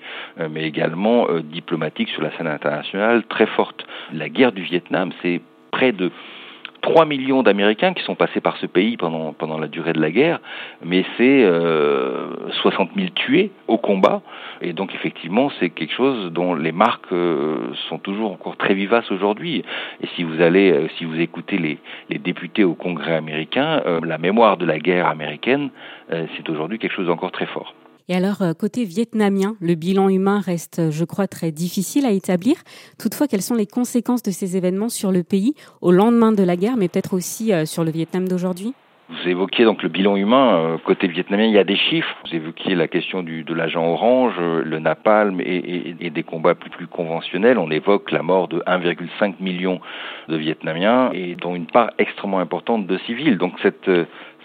mais 0.49 0.63
également 0.63 1.27
diplomatiques 1.43 2.09
sur 2.09 2.21
la 2.21 2.31
scène 2.37 2.47
internationale 2.47 2.90
très 3.29 3.47
forte. 3.47 3.85
La 4.13 4.29
guerre 4.29 4.51
du 4.51 4.63
Vietnam, 4.63 5.11
c'est 5.21 5.41
près 5.71 5.91
de 5.91 6.11
3 6.81 7.05
millions 7.05 7.43
d'Américains 7.43 7.93
qui 7.93 8.03
sont 8.03 8.15
passés 8.15 8.41
par 8.41 8.57
ce 8.57 8.65
pays 8.65 8.97
pendant, 8.97 9.33
pendant 9.33 9.57
la 9.57 9.67
durée 9.67 9.93
de 9.93 10.01
la 10.01 10.11
guerre, 10.11 10.39
mais 10.83 11.05
c'est 11.17 11.43
euh, 11.43 12.49
60 12.61 12.89
000 12.95 13.09
tués 13.13 13.51
au 13.67 13.77
combat. 13.77 14.21
Et 14.61 14.73
donc 14.73 14.93
effectivement, 14.93 15.51
c'est 15.59 15.69
quelque 15.69 15.93
chose 15.93 16.31
dont 16.31 16.53
les 16.53 16.71
marques 16.71 17.11
euh, 17.11 17.57
sont 17.89 17.99
toujours 17.99 18.31
encore 18.31 18.57
très 18.57 18.73
vivaces 18.73 19.09
aujourd'hui. 19.11 19.63
Et 20.01 20.07
si 20.15 20.23
vous 20.23 20.41
allez, 20.41 20.71
euh, 20.71 20.87
si 20.97 21.05
vous 21.05 21.19
écoutez 21.19 21.57
les, 21.57 21.77
les 22.09 22.17
députés 22.17 22.63
au 22.63 22.73
Congrès 22.73 23.15
américain, 23.15 23.81
euh, 23.85 23.99
la 24.03 24.17
mémoire 24.17 24.57
de 24.57 24.65
la 24.65 24.79
guerre 24.79 25.07
américaine, 25.07 25.69
c'est 26.09 26.49
aujourd'hui 26.49 26.77
quelque 26.77 26.93
chose 26.93 27.07
d'encore 27.07 27.31
très 27.31 27.45
fort. 27.45 27.73
Et 28.09 28.15
alors, 28.15 28.41
euh, 28.41 28.53
côté 28.53 28.83
vietnamien, 28.83 29.55
le 29.61 29.75
bilan 29.75 30.09
humain 30.09 30.39
reste, 30.39 30.79
euh, 30.79 30.91
je 30.91 31.05
crois, 31.05 31.27
très 31.27 31.51
difficile 31.51 32.05
à 32.05 32.11
établir. 32.11 32.55
Toutefois, 32.99 33.27
quelles 33.27 33.41
sont 33.41 33.55
les 33.55 33.67
conséquences 33.67 34.23
de 34.23 34.31
ces 34.31 34.57
événements 34.57 34.89
sur 34.89 35.11
le 35.11 35.23
pays 35.23 35.53
au 35.81 35.91
lendemain 35.91 36.31
de 36.31 36.43
la 36.43 36.55
guerre, 36.55 36.77
mais 36.77 36.87
peut-être 36.87 37.13
aussi 37.13 37.53
euh, 37.53 37.65
sur 37.65 37.83
le 37.83 37.91
Vietnam 37.91 38.27
d'aujourd'hui? 38.27 38.73
Vous 39.09 39.29
évoquiez 39.29 39.65
donc 39.65 39.83
le 39.83 39.89
bilan 39.89 40.15
humain 40.15 40.79
côté 40.85 41.09
vietnamien. 41.09 41.43
Il 41.43 41.51
y 41.51 41.57
a 41.57 41.65
des 41.65 41.75
chiffres. 41.75 42.15
Vous 42.25 42.33
évoquiez 42.33 42.75
la 42.75 42.87
question 42.87 43.23
de 43.23 43.53
l'agent 43.53 43.85
orange, 43.85 44.35
le 44.39 44.79
napalm 44.79 45.41
et, 45.41 45.97
et, 45.99 46.09
des 46.09 46.23
combats 46.23 46.55
plus, 46.55 46.69
plus 46.69 46.87
conventionnels. 46.87 47.57
On 47.57 47.69
évoque 47.71 48.09
la 48.11 48.23
mort 48.23 48.47
de 48.47 48.59
1,5 48.59 49.33
million 49.41 49.81
de 50.29 50.37
Vietnamiens 50.37 51.09
et 51.13 51.35
dont 51.35 51.55
une 51.55 51.65
part 51.65 51.91
extrêmement 51.97 52.39
importante 52.39 52.87
de 52.87 52.97
civils. 52.99 53.37
Donc 53.37 53.55
cette 53.61 53.89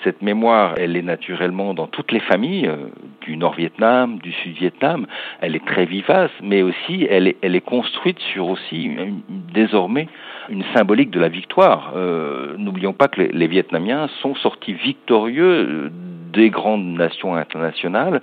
cette 0.05 0.23
mémoire, 0.23 0.75
elle 0.77 0.97
est 0.97 1.03
naturellement 1.03 1.75
dans 1.75 1.87
toutes 1.87 2.13
les 2.13 2.21
familles 2.21 2.67
euh, 2.67 2.89
du 3.23 3.37
Nord-Vietnam, 3.37 4.19
du 4.19 4.33
Sud-Vietnam. 4.33 5.07
Elle 5.41 5.57
est 5.57 5.65
très 5.65 5.85
vivace, 5.85 6.31
mais 6.43 6.63
aussi 6.63 7.07
elle 7.09 7.29
est, 7.29 7.61
construite 7.61 8.19
sur 8.21 8.49
aussi 8.49 8.91
désormais 9.29 10.09
une 10.49 10.63
symbolique 10.75 11.11
de 11.11 11.21
la 11.21 11.29
victoire. 11.29 11.93
Euh, 11.97 12.55
N'oublions 12.59 12.93
pas 12.93 13.09
que 13.09 13.23
les, 13.23 13.29
les, 13.29 13.47
Vietnamiens 13.47 14.09
sont 14.21 14.35
sortis 14.37 14.75
victorieux 14.75 15.91
des 16.37 16.51
grandes 16.51 16.87
nations 16.87 17.35
internationales 17.35 18.21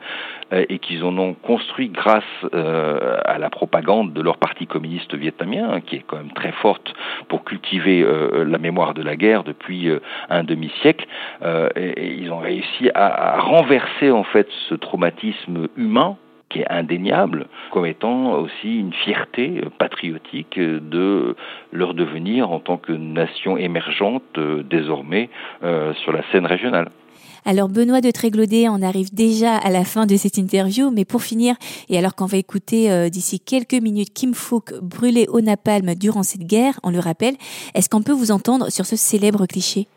euh, 0.54 0.66
et 0.70 0.80
qu'ils 0.80 1.04
en 1.04 1.18
ont 1.18 1.34
construit 1.34 1.90
grâce 1.90 2.24
euh, 2.54 3.18
à 3.26 3.38
la 3.40 3.50
propagande 3.50 4.14
de 4.14 4.22
leur 4.22 4.38
parti 4.38 4.68
communiste 4.68 5.16
vietnamien, 5.16 5.82
qui 5.82 5.98
est 5.98 6.04
quand 6.06 6.18
même 6.18 6.32
très 6.32 6.52
forte 6.52 6.94
pour 7.28 7.44
cultiver 7.44 8.04
euh, 8.04 8.46
la 8.46 8.60
mémoire 8.60 8.94
de 8.94 9.02
la 9.02 9.16
guerre 9.16 9.44
depuis 9.44 9.90
un 10.30 10.44
demi-siècle. 10.44 11.06
Et, 11.76 12.14
ils 12.20 12.32
ont 12.32 12.40
réussi 12.40 12.90
à 12.94 13.40
renverser 13.40 14.12
en 14.12 14.24
fait 14.24 14.48
ce 14.70 14.76
traumatisme 14.76 15.68
humain 15.76 16.18
qui 16.50 16.60
est 16.60 16.70
indéniable, 16.70 17.48
comme 17.72 17.86
étant 17.86 18.34
aussi 18.34 18.80
une 18.80 18.94
fierté 18.94 19.62
patriotique 19.80 20.60
de 20.60 21.36
leur 21.72 21.96
devenir 21.96 22.52
en 22.52 22.60
tant 22.60 22.78
que 22.78 22.92
nation 22.92 23.58
émergente 23.58 24.40
désormais 24.70 25.30
sur 25.62 26.12
la 26.12 26.22
scène 26.32 26.46
régionale. 26.46 26.90
Alors 27.46 27.68
Benoît 27.68 28.00
de 28.00 28.10
Tréglaudet, 28.10 28.70
on 28.70 28.82
arrive 28.82 29.14
déjà 29.14 29.58
à 29.58 29.70
la 29.70 29.84
fin 29.84 30.06
de 30.06 30.16
cette 30.16 30.38
interview, 30.38 30.92
mais 30.92 31.04
pour 31.04 31.22
finir, 31.22 31.56
et 31.90 31.98
alors 31.98 32.16
qu'on 32.16 32.26
va 32.26 32.38
écouter 32.38 32.90
euh, 32.90 33.10
d'ici 33.10 33.42
quelques 33.42 33.74
minutes 33.74 34.14
Kim 34.14 34.34
Fook 34.34 34.74
brûler 34.82 35.26
au 35.28 35.42
napalm 35.42 35.94
durant 35.96 36.24
cette 36.24 36.48
guerre, 36.48 36.80
on 36.84 36.90
le 36.90 37.00
rappelle, 37.00 37.34
est-ce 37.76 37.90
qu'on 37.90 38.02
peut 38.02 38.14
vous 38.14 38.32
entendre 38.32 38.72
sur 38.72 38.86
ce 38.86 38.96
célèbre 38.96 39.46
cliché? 39.46 39.88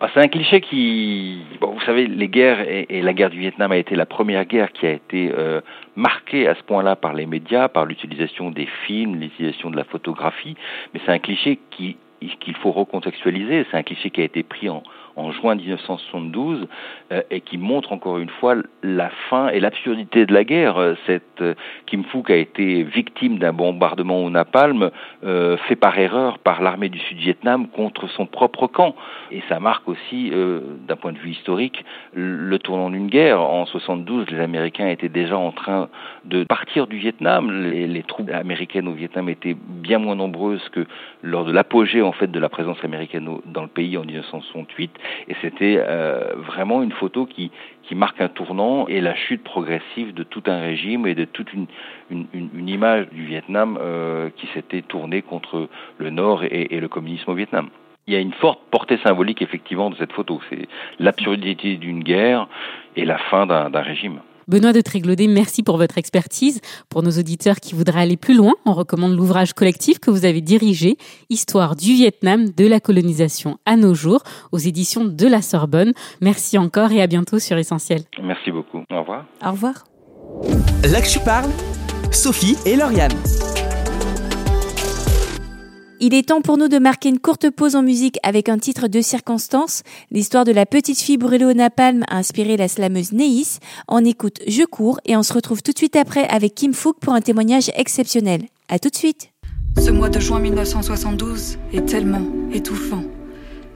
Ah, 0.00 0.08
c'est 0.14 0.20
un 0.20 0.28
cliché 0.28 0.62
qui, 0.62 1.42
vous 1.60 1.80
savez, 1.84 2.06
les 2.06 2.28
guerres 2.28 2.60
et, 2.66 3.02
la 3.02 3.12
guerre 3.12 3.30
du 3.30 3.38
Vietnam 3.38 3.72
a 3.72 3.76
été 3.76 3.94
la 3.94 4.06
première 4.06 4.46
guerre 4.46 4.72
qui 4.72 4.86
a 4.86 4.92
été 4.92 5.32
euh, 5.36 5.60
marquée 5.94 6.48
à 6.48 6.54
ce 6.54 6.62
point-là 6.62 6.96
par 6.96 7.12
les 7.12 7.26
médias, 7.26 7.68
par 7.68 7.84
l'utilisation 7.84 8.50
des 8.50 8.68
films, 8.86 9.16
l'utilisation 9.16 9.70
de 9.70 9.76
la 9.76 9.84
photographie. 9.84 10.54
Mais 10.92 11.00
c'est 11.04 11.12
un 11.12 11.18
cliché 11.18 11.58
qui 11.70 11.96
qu'il 12.40 12.56
faut 12.56 12.72
recontextualiser. 12.72 13.66
C'est 13.70 13.76
un 13.76 13.82
cliché 13.82 14.10
qui 14.10 14.20
a 14.20 14.24
été 14.24 14.42
pris 14.42 14.68
en, 14.68 14.82
en 15.16 15.32
juin 15.32 15.54
1972 15.54 16.68
euh, 17.12 17.22
et 17.30 17.40
qui 17.40 17.58
montre 17.58 17.92
encore 17.92 18.18
une 18.18 18.28
fois 18.28 18.54
la 18.82 19.10
fin 19.30 19.48
et 19.48 19.60
l'absurdité 19.60 20.26
de 20.26 20.34
la 20.34 20.44
guerre. 20.44 20.76
Euh, 20.76 20.94
cette 21.06 21.40
euh, 21.40 21.54
Kim 21.86 22.04
Fook 22.04 22.30
a 22.30 22.36
été 22.36 22.82
victime 22.82 23.38
d'un 23.38 23.52
bombardement 23.52 24.22
au 24.22 24.30
napalm 24.30 24.90
fait 25.22 25.76
par 25.76 25.98
erreur 25.98 26.38
par 26.38 26.62
l'armée 26.62 26.88
du 26.88 26.98
Sud-Vietnam 26.98 27.68
contre 27.68 28.08
son 28.08 28.26
propre 28.26 28.66
camp. 28.66 28.94
Et 29.30 29.42
ça 29.48 29.58
marque 29.58 29.88
aussi, 29.88 30.30
d'un 30.86 30.96
point 30.96 31.12
de 31.12 31.18
vue 31.18 31.30
historique, 31.30 31.84
le 32.12 32.58
tournant 32.58 32.90
d'une 32.90 33.08
guerre. 33.08 33.40
En 33.40 33.66
72, 33.66 34.30
les 34.30 34.40
Américains 34.40 34.88
étaient 34.88 35.08
déjà 35.08 35.36
en 35.36 35.52
train 35.52 35.88
de 36.24 36.44
partir 36.44 36.86
du 36.86 36.98
Vietnam. 36.98 37.50
Les, 37.70 37.86
les 37.86 38.02
troupes 38.02 38.30
américaines 38.30 38.88
au 38.88 38.92
Vietnam 38.92 39.28
étaient 39.28 39.56
bien 39.58 39.98
moins 39.98 40.14
nombreuses 40.14 40.68
que 40.70 40.86
lors 41.22 41.44
de 41.44 41.52
l'apogée 41.52 42.02
en 42.02 42.12
fait 42.12 42.30
de 42.30 42.38
la 42.38 42.48
présence 42.48 42.82
américaine 42.84 43.28
dans 43.46 43.62
le 43.62 43.68
pays 43.68 43.96
en 43.96 44.04
1968 44.04 44.90
et 45.28 45.34
c'était 45.42 45.76
euh, 45.78 46.34
vraiment 46.36 46.82
une 46.82 46.92
photo 46.92 47.26
qui, 47.26 47.50
marque 47.92 48.20
un 48.20 48.28
tournant 48.28 48.88
et 48.88 49.00
la 49.00 49.14
chute 49.14 49.42
progressive 49.42 50.12
de 50.12 50.22
tout 50.22 50.42
un 50.46 50.60
régime 50.60 51.06
et 51.06 51.14
de 51.14 51.24
toute 51.24 51.48
une 51.52 52.68
image 52.68 53.08
du 53.10 53.24
Vietnam 53.24 53.78
euh, 53.80 54.28
qui 54.36 54.48
s'était 54.48 54.82
tournée 54.82 55.22
contre 55.22 55.68
le 55.96 56.10
Nord 56.10 56.44
et, 56.44 56.74
et 56.74 56.80
le 56.80 56.88
communisme 56.88 57.30
au 57.30 57.34
Vietnam 57.34 57.70
il 58.06 58.14
y 58.14 58.16
a 58.16 58.20
une 58.20 58.32
forte 58.32 58.60
portée 58.70 58.98
symbolique 58.98 59.42
effectivement 59.42 59.90
de 59.90 59.96
cette 59.96 60.12
photo. 60.12 60.40
C'est 60.48 60.68
l'absurdité 60.98 61.76
d'une 61.76 62.02
guerre 62.02 62.46
et 62.94 63.04
la 63.04 63.18
fin 63.18 63.46
d'un 63.46 63.82
régime. 63.82 64.20
Benoît 64.48 64.72
de 64.72 64.80
Tréglaudet, 64.80 65.26
merci 65.26 65.64
pour 65.64 65.76
votre 65.76 65.98
expertise. 65.98 66.60
Pour 66.88 67.02
nos 67.02 67.10
auditeurs 67.10 67.56
qui 67.56 67.74
voudraient 67.74 68.02
aller 68.02 68.16
plus 68.16 68.34
loin, 68.34 68.54
on 68.64 68.74
recommande 68.74 69.16
l'ouvrage 69.16 69.54
collectif 69.54 69.98
que 69.98 70.10
vous 70.10 70.24
avez 70.24 70.40
dirigé, 70.40 70.98
Histoire 71.30 71.74
du 71.74 71.94
Vietnam, 71.94 72.48
de 72.50 72.66
la 72.66 72.78
colonisation 72.78 73.58
à 73.66 73.76
nos 73.76 73.94
jours, 73.94 74.22
aux 74.52 74.58
éditions 74.58 75.04
de 75.04 75.26
la 75.26 75.42
Sorbonne. 75.42 75.92
Merci 76.20 76.58
encore 76.58 76.92
et 76.92 77.02
à 77.02 77.08
bientôt 77.08 77.40
sur 77.40 77.58
Essentiel. 77.58 78.02
Merci 78.22 78.52
beaucoup. 78.52 78.84
Au 78.90 79.00
revoir. 79.00 79.24
Au 79.44 79.50
revoir. 79.50 79.84
Là 80.84 81.00
que 81.00 81.08
tu 81.08 81.18
parles, 81.18 81.50
Sophie 82.12 82.56
et 82.66 82.76
Lauriane. 82.76 83.12
Il 85.98 86.12
est 86.12 86.28
temps 86.28 86.42
pour 86.42 86.58
nous 86.58 86.68
de 86.68 86.78
marquer 86.78 87.08
une 87.08 87.18
courte 87.18 87.48
pause 87.48 87.74
en 87.74 87.82
musique 87.82 88.18
avec 88.22 88.50
un 88.50 88.58
titre 88.58 88.86
de 88.86 89.00
circonstance. 89.00 89.82
L'histoire 90.10 90.44
de 90.44 90.52
la 90.52 90.66
petite 90.66 91.00
fille 91.00 91.16
brûlée 91.16 91.46
au 91.46 91.54
napalm 91.54 92.04
a 92.08 92.18
inspiré 92.18 92.58
la 92.58 92.68
slameuse 92.68 93.12
Neis. 93.12 93.60
On 93.88 94.04
écoute 94.04 94.40
Je 94.46 94.64
cours 94.64 95.00
et 95.06 95.16
on 95.16 95.22
se 95.22 95.32
retrouve 95.32 95.62
tout 95.62 95.72
de 95.72 95.78
suite 95.78 95.96
après 95.96 96.28
avec 96.28 96.54
Kim 96.54 96.74
Fook 96.74 96.98
pour 97.00 97.14
un 97.14 97.22
témoignage 97.22 97.70
exceptionnel. 97.76 98.42
À 98.68 98.78
tout 98.78 98.90
de 98.90 98.96
suite. 98.96 99.30
Ce 99.78 99.90
mois 99.90 100.10
de 100.10 100.20
juin 100.20 100.38
1972 100.38 101.56
est 101.72 101.86
tellement 101.86 102.26
étouffant. 102.52 103.02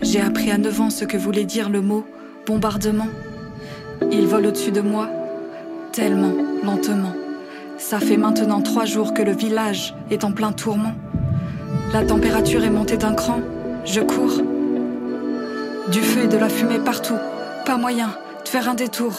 J'ai 0.02 0.20
appris 0.20 0.50
à 0.50 0.58
9 0.58 0.80
ans 0.80 0.90
ce 0.90 1.06
que 1.06 1.16
voulait 1.16 1.44
dire 1.44 1.70
le 1.70 1.80
mot 1.80 2.04
bombardement. 2.46 3.08
Il 4.12 4.26
vole 4.26 4.46
au-dessus 4.46 4.72
de 4.72 4.82
moi, 4.82 5.08
tellement 5.92 6.32
lentement. 6.64 7.14
Ça 7.78 7.98
fait 7.98 8.18
maintenant 8.18 8.60
trois 8.60 8.84
jours 8.84 9.14
que 9.14 9.22
le 9.22 9.32
village 9.32 9.94
est 10.10 10.24
en 10.24 10.32
plein 10.32 10.52
tourment. 10.52 10.92
La 11.92 12.04
température 12.04 12.64
est 12.64 12.70
montée 12.70 12.96
d'un 12.96 13.14
cran. 13.14 13.40
Je 13.84 14.00
cours. 14.00 14.42
Du 15.90 16.00
feu 16.00 16.24
et 16.24 16.28
de 16.28 16.36
la 16.36 16.48
fumée 16.48 16.78
partout. 16.78 17.16
Pas 17.64 17.76
moyen 17.76 18.10
de 18.44 18.48
faire 18.48 18.68
un 18.68 18.74
détour. 18.74 19.12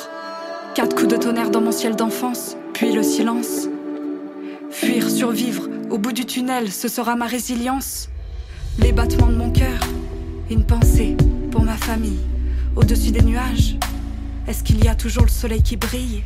Quatre 0.75 0.95
coups 0.95 1.09
de 1.09 1.17
tonnerre 1.17 1.49
dans 1.49 1.61
mon 1.61 1.71
ciel 1.71 1.95
d'enfance, 1.95 2.55
puis 2.73 2.93
le 2.93 3.03
silence. 3.03 3.67
Fuir, 4.69 5.09
survivre, 5.09 5.67
au 5.89 5.97
bout 5.97 6.13
du 6.13 6.25
tunnel, 6.25 6.71
ce 6.71 6.87
sera 6.87 7.15
ma 7.15 7.25
résilience. 7.25 8.09
Les 8.79 8.93
battements 8.93 9.27
de 9.27 9.35
mon 9.35 9.51
cœur, 9.51 9.79
une 10.49 10.65
pensée 10.65 11.17
pour 11.51 11.63
ma 11.63 11.75
famille. 11.75 12.19
Au-dessus 12.75 13.11
des 13.11 13.21
nuages, 13.21 13.77
est-ce 14.47 14.63
qu'il 14.63 14.83
y 14.83 14.87
a 14.87 14.95
toujours 14.95 15.23
le 15.23 15.29
soleil 15.29 15.61
qui 15.61 15.75
brille? 15.75 16.23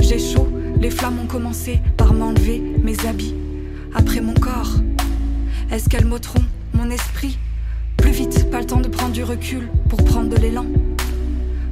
J'ai 0.00 0.18
chaud, 0.18 0.48
les 0.80 0.90
flammes 0.90 1.18
ont 1.22 1.26
commencé 1.26 1.80
par 1.96 2.12
m'enlever 2.12 2.62
mes 2.82 3.06
habits. 3.06 3.34
Après 3.94 4.20
mon 4.20 4.34
corps, 4.34 4.74
est-ce 5.70 5.88
qu'elles 5.88 6.06
m'ôteront 6.06 6.42
mon 6.74 6.90
esprit 6.90 7.38
Plus 7.96 8.10
vite, 8.10 8.50
pas 8.50 8.60
le 8.60 8.66
temps 8.66 8.80
de 8.80 8.88
prendre 8.88 9.12
du 9.12 9.22
recul 9.22 9.68
pour 9.88 10.02
prendre 10.04 10.28
de 10.28 10.36
l'élan. 10.36 10.66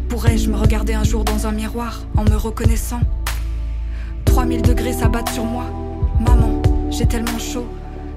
Pourrais-je 0.08 0.48
me 0.50 0.56
regarder 0.56 0.94
un 0.94 1.04
jour 1.04 1.24
dans 1.24 1.46
un 1.46 1.52
miroir 1.52 2.02
en 2.16 2.24
me 2.24 2.36
reconnaissant? 2.36 3.00
3000 4.24 4.62
degrés 4.62 4.92
s'abattent 4.92 5.30
sur 5.30 5.44
moi. 5.44 5.64
Maman, 6.20 6.62
j'ai 6.90 7.06
tellement 7.06 7.38
chaud. 7.38 7.66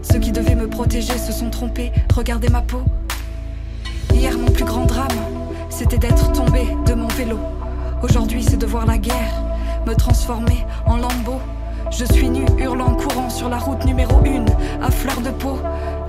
Ceux 0.01 0.19
qui 0.19 0.31
devaient 0.31 0.55
me 0.55 0.67
protéger 0.67 1.17
se 1.17 1.31
sont 1.31 1.50
trompés. 1.50 1.91
Regardez 2.15 2.50
ma 2.50 2.62
peau. 2.62 2.83
Hier, 4.13 4.38
mon 4.38 4.51
plus 4.51 4.65
grand 4.65 4.86
drame, 4.86 5.07
c'était 5.69 5.98
d'être 5.98 6.31
tombé 6.31 6.67
de 6.86 6.93
mon 6.93 7.07
vélo. 7.07 7.39
Aujourd'hui, 8.03 8.43
c'est 8.43 8.57
de 8.57 8.65
voir 8.65 8.86
la 8.86 8.98
guerre 8.98 9.50
me 9.86 9.95
transformer 9.95 10.65
en 10.86 10.98
lambeau. 10.98 11.39
Je 11.91 12.05
suis 12.05 12.29
nu, 12.29 12.46
hurlant, 12.58 12.96
courant 12.96 13.29
sur 13.29 13.50
la 13.50 13.58
route 13.58 13.84
numéro 13.86 14.19
1, 14.19 14.46
à 14.81 14.91
fleur 14.91 15.22
de 15.22 15.31
peau. 15.31 15.60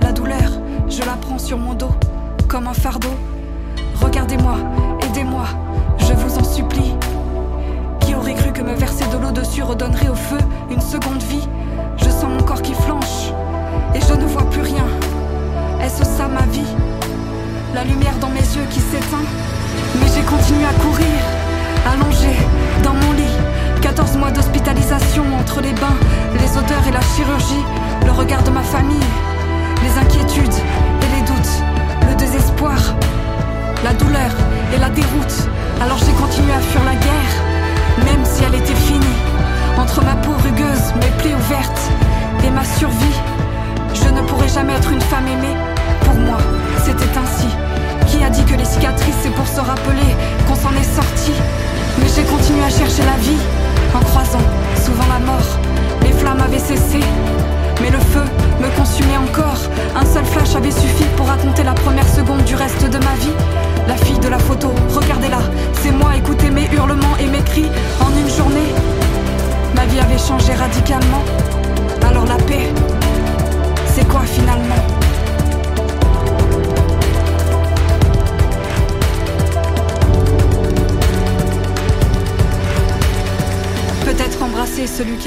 La 0.01 0.11
douleur, 0.11 0.51
je 0.87 0.99
la 0.99 1.13
prends 1.13 1.39
sur 1.39 1.57
mon 1.57 1.73
dos, 1.73 1.91
comme 2.47 2.67
un 2.67 2.73
fardeau. 2.73 3.09
Regardez-moi, 3.95 4.55
aidez-moi, 5.01 5.45
je 5.97 6.13
vous 6.13 6.37
en 6.37 6.43
supplie. 6.43 6.93
Qui 8.01 8.15
aurait 8.15 8.35
cru 8.35 8.51
que 8.53 8.61
me 8.61 8.73
verser 8.73 9.05
de 9.07 9.17
l'eau 9.17 9.31
dessus 9.31 9.63
redonnerait 9.63 10.09
au 10.09 10.15
feu 10.15 10.37
une 10.69 10.81
seconde 10.81 11.20
le 28.05 28.11
regard 28.11 28.41
de 28.41 28.49
ma 28.49 28.63
famille, 28.63 29.05
les 29.83 29.99
inquiétudes 29.99 30.53
et 31.01 31.15
les 31.15 31.21
doutes, 31.21 31.53
le 32.09 32.15
désespoir, 32.15 32.77
la 33.83 33.93
douleur 33.93 34.31
et 34.73 34.79
la 34.79 34.89
déroute. 34.89 35.47
Alors 35.81 35.99
j'ai 35.99 36.13
continué 36.13 36.51
à 36.51 36.59
fuir 36.59 36.81
la 36.83 36.95
guerre, 36.95 37.33
même 38.05 38.25
si 38.25 38.43
elle 38.43 38.55
était 38.55 38.73
finie. 38.73 39.17
Entre 39.77 40.03
ma 40.03 40.15
peau 40.15 40.31
rugueuse, 40.43 40.93
mes 40.95 41.11
plaies 41.21 41.35
ouvertes 41.35 41.91
et 42.43 42.49
ma 42.49 42.65
survie, 42.65 43.17
je 43.93 44.09
ne 44.09 44.21
pourrais 44.21 44.49
jamais 44.49 44.73
être 44.73 44.91
une 44.91 45.01
femme 45.01 45.27
aimée. 45.27 45.57
Pour 46.03 46.15
moi, 46.15 46.37
c'était 46.83 47.19
ainsi. 47.19 47.47
Qui 48.07 48.23
a 48.23 48.29
dit 48.29 48.43
que 48.45 48.55
les 48.55 48.65
cicatrices, 48.65 49.21
c'est 49.21 49.33
pour 49.33 49.47
se 49.47 49.59
rappeler 49.59 50.15
qu'on 50.47 50.55
s'en 50.55 50.71
est 50.71 50.95
sorti? 50.95 51.33
Mais 51.99 52.07
j'ai 52.15 52.23
continué 52.23 52.63
à 52.63 52.69
chercher 52.69 53.03
la 53.03 53.17
vie, 53.21 53.37
en 53.95 53.99
croisant 53.99 54.45
souvent 54.75 55.07
la 55.11 55.19
mort. 55.19 55.59
Les 56.03 56.11
flammes 56.11 56.41
avaient 56.41 56.59
cessé, 56.59 56.99
mais 57.81 57.89
le 57.89 57.99
feu 57.99 58.23
me 58.59 58.69
consumait 58.77 59.17
encore. 59.17 59.59
Un 59.95 60.05
seul 60.05 60.25
flash 60.25 60.55
avait 60.55 60.71
suffi 60.71 61.03
pour 61.17 61.27
raconter 61.27 61.63
la 61.63 61.73
première 61.73 62.07
seconde 62.07 62.43
du 62.43 62.55
reste 62.55 62.83
de 62.83 62.97
ma 62.97 63.15
vie. 63.15 63.35
La 63.87 63.95
fille 63.95 64.19
de 64.19 64.29
la 64.29 64.39
photo, 64.39 64.71
regardez-la, 64.89 65.39
c'est 65.81 65.91
moi, 65.91 66.15
écoutez 66.15 66.40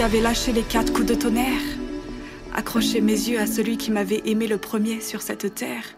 avait 0.04 0.20
lâché 0.20 0.52
les 0.52 0.62
quatre 0.62 0.92
coups 0.92 1.06
de 1.06 1.14
tonnerre. 1.14 1.62
Accrocher 2.54 3.00
mes 3.00 3.12
yeux 3.12 3.40
à 3.40 3.46
celui 3.46 3.78
qui 3.78 3.90
m'avait 3.90 4.20
aimé 4.26 4.46
le 4.46 4.58
premier 4.58 5.00
sur 5.00 5.23
cette 5.23 5.54
terre. 5.54 5.96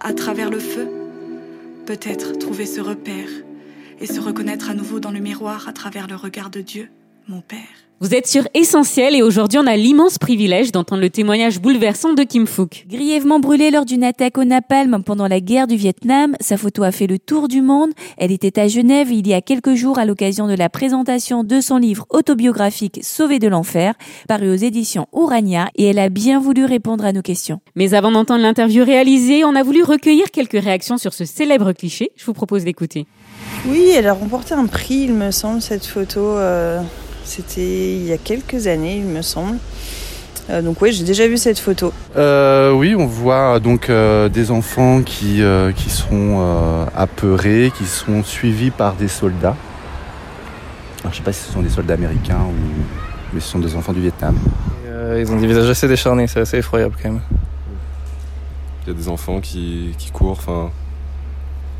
À 0.00 0.12
travers 0.12 0.50
le 0.50 0.58
feu. 0.58 0.88
Peut-être 1.86 2.32
trouver 2.32 2.66
ce 2.66 2.80
repère 2.80 3.28
et 4.00 4.06
se 4.06 4.18
reconnaître 4.18 4.70
à 4.70 4.74
nouveau 4.74 4.98
dans 4.98 5.12
le 5.12 5.20
miroir 5.20 5.68
à 5.68 5.72
travers 5.72 6.08
le 6.08 6.16
regard 6.16 6.50
de 6.50 6.60
Dieu, 6.60 6.90
mon 7.28 7.40
Père. 7.40 7.87
Vous 8.00 8.14
êtes 8.14 8.28
sur 8.28 8.46
Essentiel 8.54 9.16
et 9.16 9.22
aujourd'hui 9.22 9.58
on 9.58 9.66
a 9.66 9.76
l'immense 9.76 10.18
privilège 10.18 10.70
d'entendre 10.70 11.02
le 11.02 11.10
témoignage 11.10 11.60
bouleversant 11.60 12.12
de 12.12 12.22
Kim 12.22 12.46
Phuc. 12.46 12.86
Grièvement 12.88 13.40
brûlée 13.40 13.72
lors 13.72 13.84
d'une 13.84 14.04
attaque 14.04 14.38
au 14.38 14.44
napalm 14.44 15.02
pendant 15.02 15.26
la 15.26 15.40
guerre 15.40 15.66
du 15.66 15.74
Vietnam, 15.74 16.36
sa 16.38 16.56
photo 16.56 16.84
a 16.84 16.92
fait 16.92 17.08
le 17.08 17.18
tour 17.18 17.48
du 17.48 17.60
monde. 17.60 17.90
Elle 18.16 18.30
était 18.30 18.60
à 18.60 18.68
Genève 18.68 19.10
il 19.10 19.26
y 19.26 19.34
a 19.34 19.40
quelques 19.40 19.74
jours 19.74 19.98
à 19.98 20.04
l'occasion 20.04 20.46
de 20.46 20.54
la 20.54 20.68
présentation 20.68 21.42
de 21.42 21.60
son 21.60 21.78
livre 21.78 22.06
autobiographique 22.10 23.00
Sauvé 23.02 23.40
de 23.40 23.48
l'enfer, 23.48 23.94
paru 24.28 24.48
aux 24.48 24.54
éditions 24.54 25.08
Urania, 25.12 25.68
et 25.74 25.86
elle 25.86 25.98
a 25.98 26.08
bien 26.08 26.38
voulu 26.38 26.66
répondre 26.66 27.04
à 27.04 27.12
nos 27.12 27.22
questions. 27.22 27.58
Mais 27.74 27.94
avant 27.94 28.12
d'entendre 28.12 28.42
l'interview 28.42 28.84
réalisée, 28.84 29.44
on 29.44 29.56
a 29.56 29.64
voulu 29.64 29.82
recueillir 29.82 30.30
quelques 30.30 30.62
réactions 30.62 30.98
sur 30.98 31.12
ce 31.12 31.24
célèbre 31.24 31.72
cliché. 31.72 32.12
Je 32.14 32.24
vous 32.26 32.32
propose 32.32 32.62
d'écouter. 32.62 33.08
Oui, 33.66 33.90
elle 33.92 34.06
a 34.06 34.12
remporté 34.12 34.54
un 34.54 34.66
prix, 34.66 35.00
il 35.00 35.14
me 35.14 35.32
semble, 35.32 35.60
cette 35.60 35.84
photo. 35.84 36.20
Euh, 36.20 36.80
C'était 37.28 37.94
il 37.94 38.06
y 38.06 38.12
a 38.12 38.16
quelques 38.16 38.68
années, 38.68 38.96
il 38.96 39.04
me 39.04 39.20
semble. 39.20 39.58
Euh, 40.48 40.62
donc 40.62 40.80
oui, 40.80 40.92
j'ai 40.92 41.04
déjà 41.04 41.28
vu 41.28 41.36
cette 41.36 41.58
photo. 41.58 41.92
Euh, 42.16 42.72
oui, 42.72 42.94
on 42.96 43.04
voit 43.04 43.60
donc 43.60 43.90
euh, 43.90 44.30
des 44.30 44.50
enfants 44.50 45.02
qui, 45.02 45.42
euh, 45.42 45.70
qui 45.72 45.90
sont 45.90 46.38
euh, 46.40 46.86
apeurés, 46.96 47.70
qui 47.76 47.84
sont 47.84 48.24
suivis 48.24 48.70
par 48.70 48.94
des 48.94 49.08
soldats. 49.08 49.56
Alors, 51.00 51.12
je 51.12 51.18
sais 51.18 51.22
pas 51.22 51.34
si 51.34 51.44
ce 51.44 51.52
sont 51.52 51.60
des 51.60 51.68
soldats 51.68 51.94
américains 51.94 52.40
ou 52.48 52.54
mais 53.34 53.40
ce 53.40 53.48
sont 53.48 53.58
des 53.58 53.76
enfants 53.76 53.92
du 53.92 54.00
Vietnam. 54.00 54.34
Et, 54.86 54.88
euh, 54.88 55.20
ils 55.20 55.30
ont 55.30 55.36
des 55.36 55.46
visages 55.46 55.68
assez 55.68 55.86
décharnés, 55.86 56.26
c'est 56.28 56.40
assez 56.40 56.56
effroyable 56.56 56.96
quand 57.02 57.10
même. 57.10 57.20
Il 58.86 58.88
y 58.88 58.96
a 58.96 58.98
des 58.98 59.10
enfants 59.10 59.40
qui, 59.40 59.90
qui 59.98 60.10
courent, 60.10 60.38
enfin, 60.38 60.70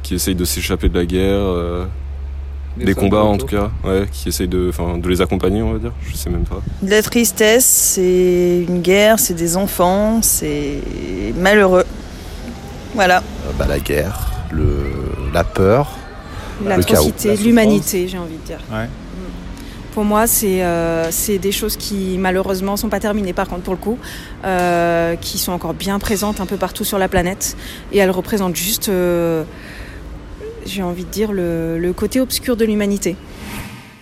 qui 0.03 0.15
essayent 0.15 0.35
de 0.35 0.45
s'échapper 0.45 0.91
de 0.91 0.99
la 0.99 1.07
guerre, 1.07 1.87
des, 2.85 2.95
combats 2.95 3.23
en 3.23 3.37
tout 3.37 3.47
cas, 3.47 3.71
ouais, 3.85 4.07
qui 4.11 4.29
essayent 4.29 4.49
de, 4.49 4.69
enfin, 4.69 4.99
de 4.99 5.09
les 5.09 5.21
accompagner, 5.21 5.63
on 5.63 5.73
va 5.73 5.79
dire. 5.79 5.93
Je 6.09 6.17
sais 6.17 6.31
même 6.31 6.45
pas. 6.45 6.61
De 6.83 6.91
la 6.91 7.03
tristesse, 7.03 7.65
c'est 7.65 8.65
une 8.69 8.81
guerre, 8.81 9.19
c'est 9.19 9.35
des 9.35 9.57
enfants, 9.57 10.21
c'est 10.23 10.79
malheureux. 11.37 11.85
Voilà. 12.95 13.19
Euh, 13.19 13.53
bah, 13.59 13.67
la 13.69 13.79
guerre, 13.79 14.33
le, 14.51 14.93
la 15.33 15.45
peur, 15.45 15.97
le 16.63 16.69
chaos. 16.69 16.79
L'atrocité, 16.79 17.37
l'humanité, 17.37 18.09
j'ai 18.09 18.19
envie 18.19 18.37
de 18.37 18.47
dire. 18.47 18.61
Ouais. 18.73 18.89
Pour 19.99 20.05
moi, 20.05 20.29
c'est 20.29 20.63
euh, 20.63 21.11
c'est 21.11 21.39
des 21.39 21.51
choses 21.51 21.77
qui 21.77 22.19
malheureusement 22.19 22.77
sont 22.77 22.89
pas 22.89 23.01
terminées 23.01 23.33
par 23.33 23.49
contre 23.49 23.63
pour 23.63 23.75
le 23.75 23.81
coup, 23.81 23.99
euh, 24.45 25.17
qui 25.17 25.39
sont 25.39 25.51
encore 25.51 25.75
bien 25.75 25.99
présentes 25.99 26.41
un 26.41 26.47
peu 26.47 26.57
partout 26.57 26.85
sur 26.85 26.99
la 26.99 27.09
planète 27.09 27.57
et 27.91 27.99
elles 27.99 28.13
représentent 28.13 28.55
juste, 28.55 28.91
euh, 28.91 29.43
j'ai 30.69 30.83
envie 30.83 31.05
de 31.05 31.11
dire, 31.11 31.33
le, 31.33 31.93
côté 31.97 32.21
obscur 32.21 32.57
de 32.57 32.65
l'humanité. 32.65 33.17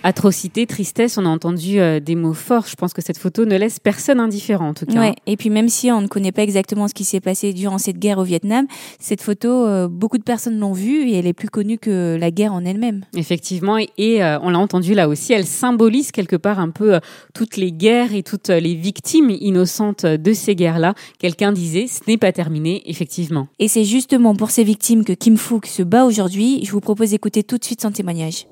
Atrocité, 0.09 0.67
tristesse, 0.67 1.19
on 1.19 1.27
a 1.27 1.29
entendu 1.29 1.81
euh, 1.81 1.99
des 1.99 2.15
mots 2.15 2.33
forts. 2.33 2.69
Je 2.69 2.77
pense 2.77 2.93
que 2.93 3.03
cette 3.03 3.19
photo 3.19 3.45
ne 3.45 3.57
laisse 3.57 3.81
personne 3.81 4.21
indifférent 4.21 4.69
en 4.69 4.73
tout 4.73 4.87
cas. 4.87 5.01
Ouais. 5.01 5.17
Et 5.27 5.37
puis 5.37 5.51
même 5.51 5.69
si 5.69 5.91
on 5.91 6.01
ne 6.01 6.07
connaît 6.07 6.31
pas 6.31 6.45
exactement 6.45 6.87
ce 6.87 6.95
qui 6.95 7.03
s'est 7.03 7.19
passé 7.19 7.53
durant 7.53 7.79
cette 7.79 7.99
guerre 7.99 8.19
au 8.19 8.23
Vietnam, 8.23 8.69
cette 9.01 9.21
photo, 9.21 9.67
euh, 9.67 9.89
beaucoup 9.89 10.19
de 10.19 10.23
personnes 10.23 10.61
l'ont 10.61 10.75
vue 10.75 11.09
et 11.09 11.17
elle 11.17 11.27
est 11.27 11.33
plus 11.33 11.49
connue 11.49 11.77
que 11.77 12.17
la 12.21 12.31
guerre 12.31 12.53
en 12.53 12.65
elle-même. 12.65 13.05
Effectivement, 13.17 13.79
et, 13.79 13.91
et, 13.99 14.23
euh, 14.23 14.39
on 14.43 14.51
l'a 14.51 14.61
entendu 14.61 14.95
là 14.95 15.09
aussi, 15.09 15.33
elle 15.33 15.45
symbolise 15.45 16.13
quelque 16.13 16.37
part 16.37 16.61
un 16.61 16.71
peu 16.71 17.01
toutes 17.35 17.57
les 17.57 17.73
guerres 17.73 18.15
et 18.15 18.23
toutes 18.23 18.51
les 18.51 18.77
victimes 18.77 19.31
innocentes 19.31 20.07
de 20.07 20.33
ces 20.33 20.55
guerres-là. 20.55 20.95
Quelqu'un 21.19 21.51
disait, 21.51 21.89
ce 21.89 22.09
n'est 22.09 22.17
pas 22.17 22.31
terminé, 22.31 22.81
effectivement. 22.87 23.49
Et 23.59 23.67
c'est 23.67 23.85
justement 23.85 24.37
pour 24.37 24.53
ces 24.53 24.63
victimes 24.63 25.05
que 25.05 25.15
Kim 25.15 25.37
Phuc 25.37 25.67
se 25.67 25.83
bat 25.83 26.05
aujourd'hui. 26.05 26.65
Je 26.65 26.71
vous 26.71 26.81
propose 26.81 27.11
d'écouter 27.11 27.43
tout 27.43 27.59
de 27.59 27.65
suite 27.65 27.83
son 27.83 27.91
témoignage. 27.91 28.47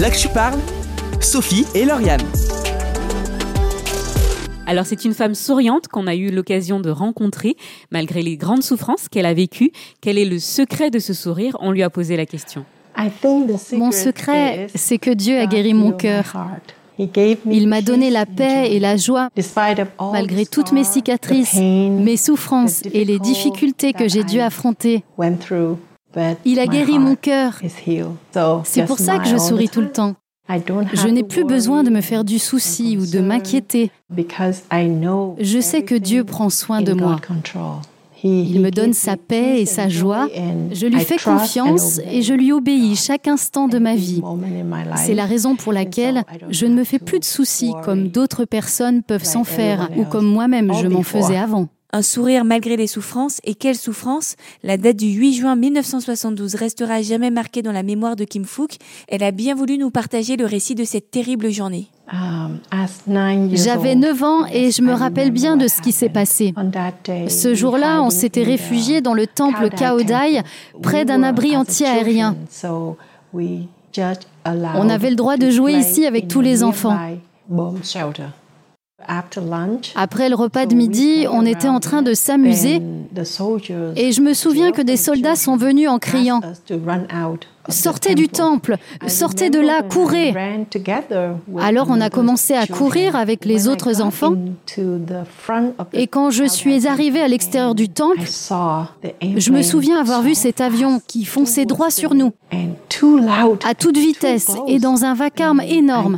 Là 0.00 0.10
que 0.10 0.16
je 0.16 0.28
parle, 0.28 0.58
Sophie 1.20 1.66
et 1.74 1.84
Lauriane. 1.84 2.22
Alors 4.66 4.86
c'est 4.86 5.04
une 5.04 5.12
femme 5.12 5.34
souriante 5.34 5.88
qu'on 5.88 6.06
a 6.06 6.14
eu 6.14 6.30
l'occasion 6.30 6.80
de 6.80 6.88
rencontrer 6.88 7.56
malgré 7.90 8.22
les 8.22 8.36
grandes 8.36 8.62
souffrances 8.62 9.08
qu'elle 9.08 9.26
a 9.26 9.34
vécues. 9.34 9.72
Quel 10.00 10.18
est 10.18 10.24
le 10.24 10.38
secret 10.38 10.90
de 10.90 10.98
ce 10.98 11.12
sourire? 11.12 11.56
On 11.60 11.72
lui 11.72 11.82
a 11.82 11.90
posé 11.90 12.16
la 12.16 12.26
question. 12.26 12.64
Mon 13.72 13.92
secret, 13.92 14.68
c'est 14.74 14.98
que 14.98 15.10
Dieu 15.10 15.38
a 15.38 15.46
guéri 15.46 15.74
mon 15.74 15.92
cœur. 15.92 16.36
Il 16.98 17.68
m'a 17.68 17.82
donné 17.82 18.10
la 18.10 18.26
paix 18.26 18.72
et 18.72 18.80
la 18.80 18.96
joie 18.96 19.28
malgré 20.12 20.46
toutes 20.46 20.72
mes 20.72 20.84
cicatrices, 20.84 21.56
mes 21.56 22.16
souffrances 22.16 22.82
et 22.92 23.04
les 23.04 23.18
difficultés 23.18 23.92
que 23.92 24.08
j'ai 24.08 24.24
dû 24.24 24.40
affronter. 24.40 25.04
Il 26.44 26.58
a 26.58 26.66
guéri 26.66 26.98
mon 26.98 27.14
cœur. 27.16 27.60
C'est 28.64 28.86
pour 28.86 28.98
ça 28.98 29.18
que 29.18 29.28
je 29.28 29.36
souris 29.36 29.68
tout 29.68 29.80
le 29.80 29.92
temps. 29.92 30.14
Je 30.48 31.08
n'ai 31.08 31.22
plus 31.22 31.44
besoin 31.44 31.82
de 31.82 31.90
me 31.90 32.00
faire 32.00 32.24
du 32.24 32.38
souci 32.38 32.96
ou 32.98 33.06
de 33.06 33.20
m'inquiéter. 33.20 33.90
Je 34.10 35.60
sais 35.60 35.82
que 35.82 35.94
Dieu 35.94 36.24
prend 36.24 36.50
soin 36.50 36.82
de 36.82 36.92
moi. 36.92 37.20
Il 38.24 38.60
me 38.60 38.70
donne 38.70 38.92
sa 38.92 39.16
paix 39.16 39.60
et 39.60 39.66
sa 39.66 39.88
joie. 39.88 40.28
Je 40.72 40.86
lui 40.86 41.00
fais 41.00 41.16
confiance 41.16 42.00
et 42.10 42.22
je 42.22 42.34
lui 42.34 42.52
obéis 42.52 42.96
chaque 42.96 43.26
instant 43.26 43.68
de 43.68 43.78
ma 43.78 43.94
vie. 43.96 44.22
C'est 44.96 45.14
la 45.14 45.26
raison 45.26 45.56
pour 45.56 45.72
laquelle 45.72 46.24
je 46.48 46.66
ne 46.66 46.74
me 46.74 46.84
fais 46.84 46.98
plus 46.98 47.18
de 47.18 47.24
soucis 47.24 47.72
comme 47.84 48.08
d'autres 48.08 48.44
personnes 48.44 49.02
peuvent 49.02 49.24
s'en 49.24 49.44
faire 49.44 49.88
ou 49.96 50.04
comme 50.04 50.26
moi-même 50.26 50.72
je 50.74 50.86
m'en 50.86 51.02
faisais 51.02 51.36
avant. 51.36 51.68
Un 51.94 52.00
sourire 52.00 52.46
malgré 52.46 52.78
les 52.78 52.86
souffrances, 52.86 53.38
et 53.44 53.54
quelle 53.54 53.76
souffrance 53.76 54.36
La 54.62 54.78
date 54.78 54.96
du 54.96 55.08
8 55.08 55.34
juin 55.34 55.56
1972 55.56 56.54
restera 56.54 56.94
à 56.94 57.02
jamais 57.02 57.30
marquée 57.30 57.60
dans 57.60 57.70
la 57.70 57.82
mémoire 57.82 58.16
de 58.16 58.24
Kim 58.24 58.46
Phuc. 58.46 58.78
Elle 59.08 59.22
a 59.22 59.30
bien 59.30 59.54
voulu 59.54 59.76
nous 59.76 59.90
partager 59.90 60.36
le 60.38 60.46
récit 60.46 60.74
de 60.74 60.84
cette 60.84 61.10
terrible 61.10 61.50
journée. 61.50 61.88
J'avais 63.56 63.94
9 63.94 64.22
ans 64.22 64.46
et 64.46 64.70
je 64.70 64.80
me 64.80 64.94
rappelle 64.94 65.32
bien 65.32 65.58
de 65.58 65.68
ce 65.68 65.82
qui 65.82 65.92
s'est 65.92 66.08
passé. 66.08 66.54
Ce 67.28 67.54
jour-là, 67.54 68.02
on 68.02 68.08
s'était 68.08 68.42
réfugié 68.42 69.02
dans 69.02 69.12
le 69.12 69.26
temple 69.26 69.68
Kaodai, 69.68 70.40
près 70.82 71.04
d'un 71.04 71.22
abri 71.22 71.58
anti-aérien. 71.58 72.36
On 73.44 74.88
avait 74.88 75.10
le 75.10 75.16
droit 75.16 75.36
de 75.36 75.50
jouer 75.50 75.74
ici 75.74 76.06
avec 76.06 76.26
tous 76.26 76.40
les 76.40 76.62
enfants. 76.62 76.96
Après 79.94 80.28
le 80.28 80.34
repas 80.34 80.66
de 80.66 80.74
midi, 80.74 81.26
on 81.30 81.44
était 81.44 81.68
en 81.68 81.80
train 81.80 82.02
de 82.02 82.14
s'amuser 82.14 82.80
et 83.96 84.12
je 84.12 84.20
me 84.20 84.34
souviens 84.34 84.72
que 84.72 84.82
des 84.82 84.96
soldats 84.96 85.36
sont 85.36 85.56
venus 85.56 85.88
en 85.88 85.98
criant 85.98 86.40
Sortez 87.68 88.16
du 88.16 88.28
temple, 88.28 88.76
sortez 89.06 89.48
de 89.48 89.60
là, 89.60 89.82
courez. 89.82 90.34
Alors 91.60 91.86
on 91.90 92.00
a 92.00 92.10
commencé 92.10 92.54
à 92.54 92.66
courir 92.66 93.14
avec 93.14 93.44
les 93.44 93.68
autres 93.68 94.02
enfants. 94.02 94.34
Et 95.92 96.06
quand 96.08 96.30
je 96.30 96.44
suis 96.44 96.88
arrivée 96.88 97.20
à 97.20 97.28
l'extérieur 97.28 97.76
du 97.76 97.88
temple, 97.88 98.26
je 98.26 99.52
me 99.52 99.62
souviens 99.62 100.00
avoir 100.00 100.22
vu 100.22 100.34
cet 100.34 100.60
avion 100.60 101.00
qui 101.06 101.24
fonçait 101.24 101.64
droit 101.64 101.90
sur 101.90 102.14
nous, 102.14 102.32
à 103.64 103.74
toute 103.74 103.96
vitesse 103.96 104.50
et 104.66 104.80
dans 104.80 105.04
un 105.04 105.14
vacarme 105.14 105.60
énorme. 105.60 106.16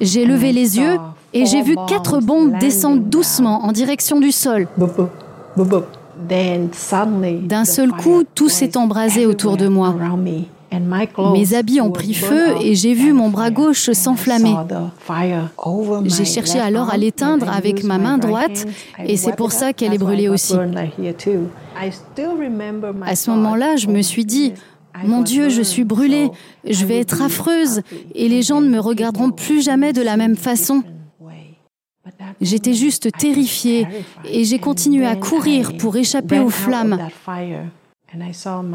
J'ai 0.00 0.24
levé 0.24 0.52
les 0.52 0.78
yeux 0.78 0.96
et 1.32 1.46
j'ai 1.46 1.62
vu 1.62 1.76
quatre 1.88 2.20
bombes 2.20 2.58
descendre 2.58 3.02
doucement 3.02 3.64
en 3.64 3.72
direction 3.72 4.20
du 4.20 4.32
sol. 4.32 4.66
D'un 6.28 7.64
seul 7.64 7.92
coup, 7.92 8.24
tout 8.34 8.48
s'est 8.48 8.76
embrasé 8.76 9.26
autour 9.26 9.56
de 9.56 9.68
moi. 9.68 9.94
Mes 11.32 11.54
habits 11.54 11.80
ont 11.80 11.90
pris 11.90 12.14
feu 12.14 12.54
et 12.60 12.74
j'ai 12.76 12.94
vu 12.94 13.12
mon 13.12 13.28
bras 13.28 13.50
gauche 13.50 13.90
s'enflammer. 13.90 14.54
J'ai 16.04 16.24
cherché 16.24 16.60
alors 16.60 16.90
à 16.90 16.96
l'éteindre 16.96 17.50
avec 17.50 17.82
ma 17.82 17.98
main 17.98 18.18
droite 18.18 18.66
et 19.04 19.16
c'est 19.16 19.34
pour 19.34 19.52
ça 19.52 19.72
qu'elle 19.72 19.94
est 19.94 19.98
brûlée 19.98 20.28
aussi. 20.28 20.54
À 23.06 23.16
ce 23.16 23.30
moment-là, 23.30 23.76
je 23.76 23.88
me 23.88 24.02
suis 24.02 24.24
dit, 24.24 24.52
mon 25.04 25.22
Dieu, 25.22 25.48
je 25.48 25.62
suis 25.62 25.84
brûlée, 25.84 26.30
je 26.68 26.84
vais 26.84 26.98
être 26.98 27.22
affreuse 27.22 27.80
et 28.14 28.28
les 28.28 28.42
gens 28.42 28.60
ne 28.60 28.68
me 28.68 28.78
regarderont 28.78 29.30
plus 29.30 29.62
jamais 29.62 29.92
de 29.92 30.02
la 30.02 30.16
même 30.16 30.36
façon. 30.36 30.82
J'étais 32.40 32.74
juste 32.74 33.12
terrifiée 33.12 33.86
et 34.24 34.44
j'ai 34.44 34.58
continué 34.58 35.06
à 35.06 35.16
courir 35.16 35.76
pour 35.76 35.96
échapper 35.96 36.38
aux 36.38 36.50
flammes. 36.50 36.98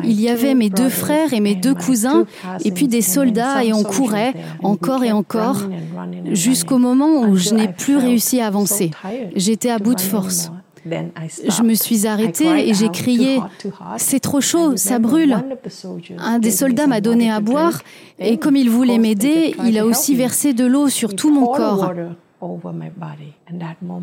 Il 0.04 0.22
y 0.22 0.30
avait 0.30 0.56
mes 0.56 0.70
deux 0.70 0.90
frères 0.90 1.34
et 1.34 1.40
mes 1.42 1.56
deux 1.56 1.74
cousins, 1.74 2.26
et 2.64 2.72
puis 2.72 2.88
des 2.88 3.02
soldats, 3.02 3.66
et 3.66 3.74
on 3.74 3.84
courait 3.84 4.34
encore 4.64 5.04
et 5.04 5.12
encore, 5.12 5.58
jusqu'au 6.32 6.78
moment 6.78 7.22
où 7.22 7.36
je 7.36 7.54
n'ai 7.54 7.68
plus 7.68 7.98
réussi 7.98 8.40
à 8.40 8.48
avancer. 8.48 8.92
J'étais 9.36 9.70
à 9.70 9.80
bout 9.80 9.96
de 9.96 10.02
force. 10.02 10.52
Je 10.86 11.64
me 11.64 11.74
suis 11.74 12.06
arrêtée 12.06 12.70
et 12.70 12.74
j'ai 12.76 12.90
crié⁇ 12.90 13.40
C'est 13.98 14.20
trop 14.20 14.40
chaud, 14.40 14.78
ça 14.78 15.00
brûle!⁇ 15.00 15.44
Un 16.20 16.40
des 16.40 16.52
soldats 16.52 16.88
m'a 16.88 17.02
donné 17.02 17.32
à 17.32 17.40
boire 17.40 17.82
et 18.20 18.38
comme 18.38 18.56
il 18.56 18.70
voulait 18.70 19.00
m'aider, 19.00 19.56
il 19.66 19.78
a 19.80 19.86
aussi 19.86 20.16
versé 20.16 20.54
de 20.54 20.66
l'eau 20.66 20.88
sur 20.88 21.16
tout 21.16 21.34
mon 21.34 21.48
corps. 21.48 21.92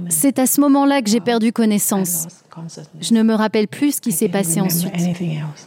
C'est 0.08 0.38
à 0.38 0.46
ce 0.46 0.60
moment-là 0.60 1.02
que 1.02 1.10
j'ai 1.10 1.20
perdu 1.20 1.52
connaissance. 1.52 2.26
Je 3.00 3.14
ne 3.14 3.22
me 3.22 3.34
rappelle 3.34 3.68
plus 3.68 3.96
ce 3.96 4.00
qui 4.00 4.12
s'est 4.12 4.28
passé 4.28 4.60
ensuite. 4.60 4.92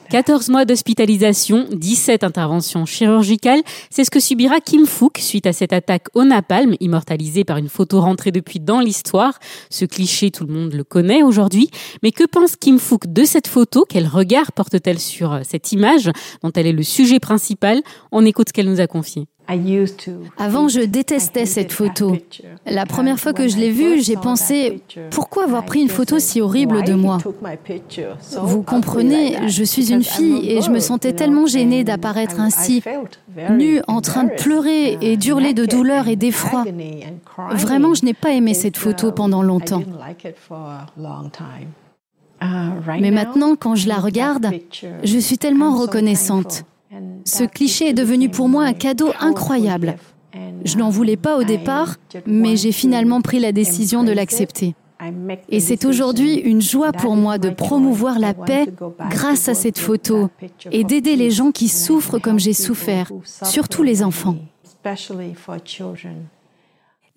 14 0.10 0.50
mois 0.50 0.66
d'hospitalisation, 0.66 1.68
17 1.72 2.24
interventions 2.24 2.86
chirurgicales, 2.86 3.62
c'est 3.90 4.04
ce 4.04 4.12
que 4.12 4.20
subira 4.20 4.60
Kim 4.60 4.86
Fook 4.86 5.18
suite 5.18 5.48
à 5.48 5.54
cette 5.54 5.74
attaque 5.74 6.08
au 6.14 6.24
napalm, 6.24 6.76
immortalisée 6.80 7.44
par 7.44 7.58
une 7.58 7.70
photo 7.70 8.02
rentrée 8.02 8.32
depuis 8.32 8.60
dans 8.60 8.80
l'histoire. 8.80 9.40
Ce 9.70 9.86
cliché, 9.86 10.32
tout 10.32 10.46
le 10.46 10.54
monde 10.54 10.74
le 10.74 10.84
connaît 10.84 11.24
aujourd'hui. 11.24 11.70
Mais 12.04 12.12
que 12.12 12.26
pense 12.26 12.56
Kim 12.56 12.78
Fook 12.80 13.08
de 13.08 13.24
cette 13.24 13.48
photo? 13.48 13.86
Quel 13.88 14.08
regard 14.08 14.52
porte-t-elle 14.52 15.00
sur 15.00 15.34
euh, 15.34 15.42
cette 15.44 15.72
image 15.72 16.12
dont 16.44 16.52
elle 16.56 16.68
est 16.68 16.74
le 16.74 16.84
sujet 16.84 17.20
principal? 17.20 17.82
On 18.12 18.26
écoute 18.26 18.50
ce 18.50 18.54
qu'elle 18.54 18.70
nous 18.70 18.82
a 18.82 18.88
confié. 18.88 19.28
Avant, 20.38 20.68
je 20.68 20.82
détestais 20.82 21.46
cette 21.46 21.72
photo. 21.72 22.18
La 22.66 22.86
première 22.86 23.20
fois 23.20 23.34
que 23.34 23.48
je 23.48 23.58
l'ai 23.58 23.72
vue, 23.72 24.02
j'ai 24.02 24.16
pensé, 24.16 24.82
pourquoi 25.12 25.44
avoir 25.44 25.66
pris 25.66 25.82
une 25.82 25.90
photo 25.90 26.20
si 26.20 26.42
horrible 26.42 26.84
de 26.84 26.94
moi? 26.94 27.20
Vous 28.42 28.64
comprenez, 28.64 29.48
je 29.48 29.64
suis 29.64 29.92
une 29.92 30.04
fille 30.04 30.50
et 30.52 30.62
je 30.62 30.70
me 30.72 30.80
sentais 30.80 31.14
tellement 31.14 31.46
gênée 31.46 31.84
d'apparaître 31.84 32.40
ainsi, 32.40 32.82
nue, 33.50 33.82
en 33.88 34.02
train 34.02 34.24
de 34.26 34.34
pleurer 34.36 34.98
et 35.02 35.18
d'hurler 35.18 35.54
de 35.54 35.66
douleur 35.66 36.08
et 36.08 36.16
d'effroi. 36.16 36.66
Vraiment, 37.52 37.94
je 37.94 38.06
n'ai 38.06 38.14
pas 38.14 38.32
aimé 38.32 38.54
cette 38.54 38.78
photo 38.78 39.12
pendant 39.12 39.44
longtemps. 39.44 39.84
Mais 43.00 43.12
maintenant, 43.12 43.56
quand 43.56 43.76
je 43.76 43.88
la 43.88 43.98
regarde, 43.98 44.52
je 45.04 45.18
suis 45.18 45.38
tellement 45.38 45.78
reconnaissante. 45.78 46.64
Ce 47.26 47.44
cliché 47.44 47.90
est 47.90 47.94
devenu 47.94 48.30
pour 48.30 48.50
moi 48.50 48.64
un 48.64 48.74
cadeau 48.74 49.12
incroyable. 49.20 49.96
Je 50.64 50.78
n'en 50.78 50.90
voulais 50.90 51.18
pas 51.18 51.38
au 51.38 51.44
départ, 51.44 51.96
mais 52.26 52.56
j'ai 52.56 52.72
finalement 52.72 53.22
pris 53.22 53.40
la 53.40 53.52
décision 53.52 54.04
de 54.04 54.12
l'accepter. 54.12 54.76
Et 55.50 55.60
c'est 55.60 55.86
aujourd'hui 55.86 56.36
une 56.36 56.62
joie 56.62 56.92
pour 56.92 57.16
moi 57.16 57.38
de 57.38 57.50
promouvoir 57.50 58.20
la 58.20 58.34
paix 58.34 58.66
grâce 59.10 59.50
à 59.50 59.54
cette 59.54 59.78
photo 59.78 60.30
et 60.72 60.84
d'aider 60.84 61.16
les 61.16 61.32
gens 61.32 61.52
qui 61.52 61.68
souffrent 61.68 62.20
comme 62.20 62.40
j'ai 62.40 62.54
souffert, 62.54 63.12
surtout 63.44 63.84
les 63.84 64.04
enfants. 64.04 64.38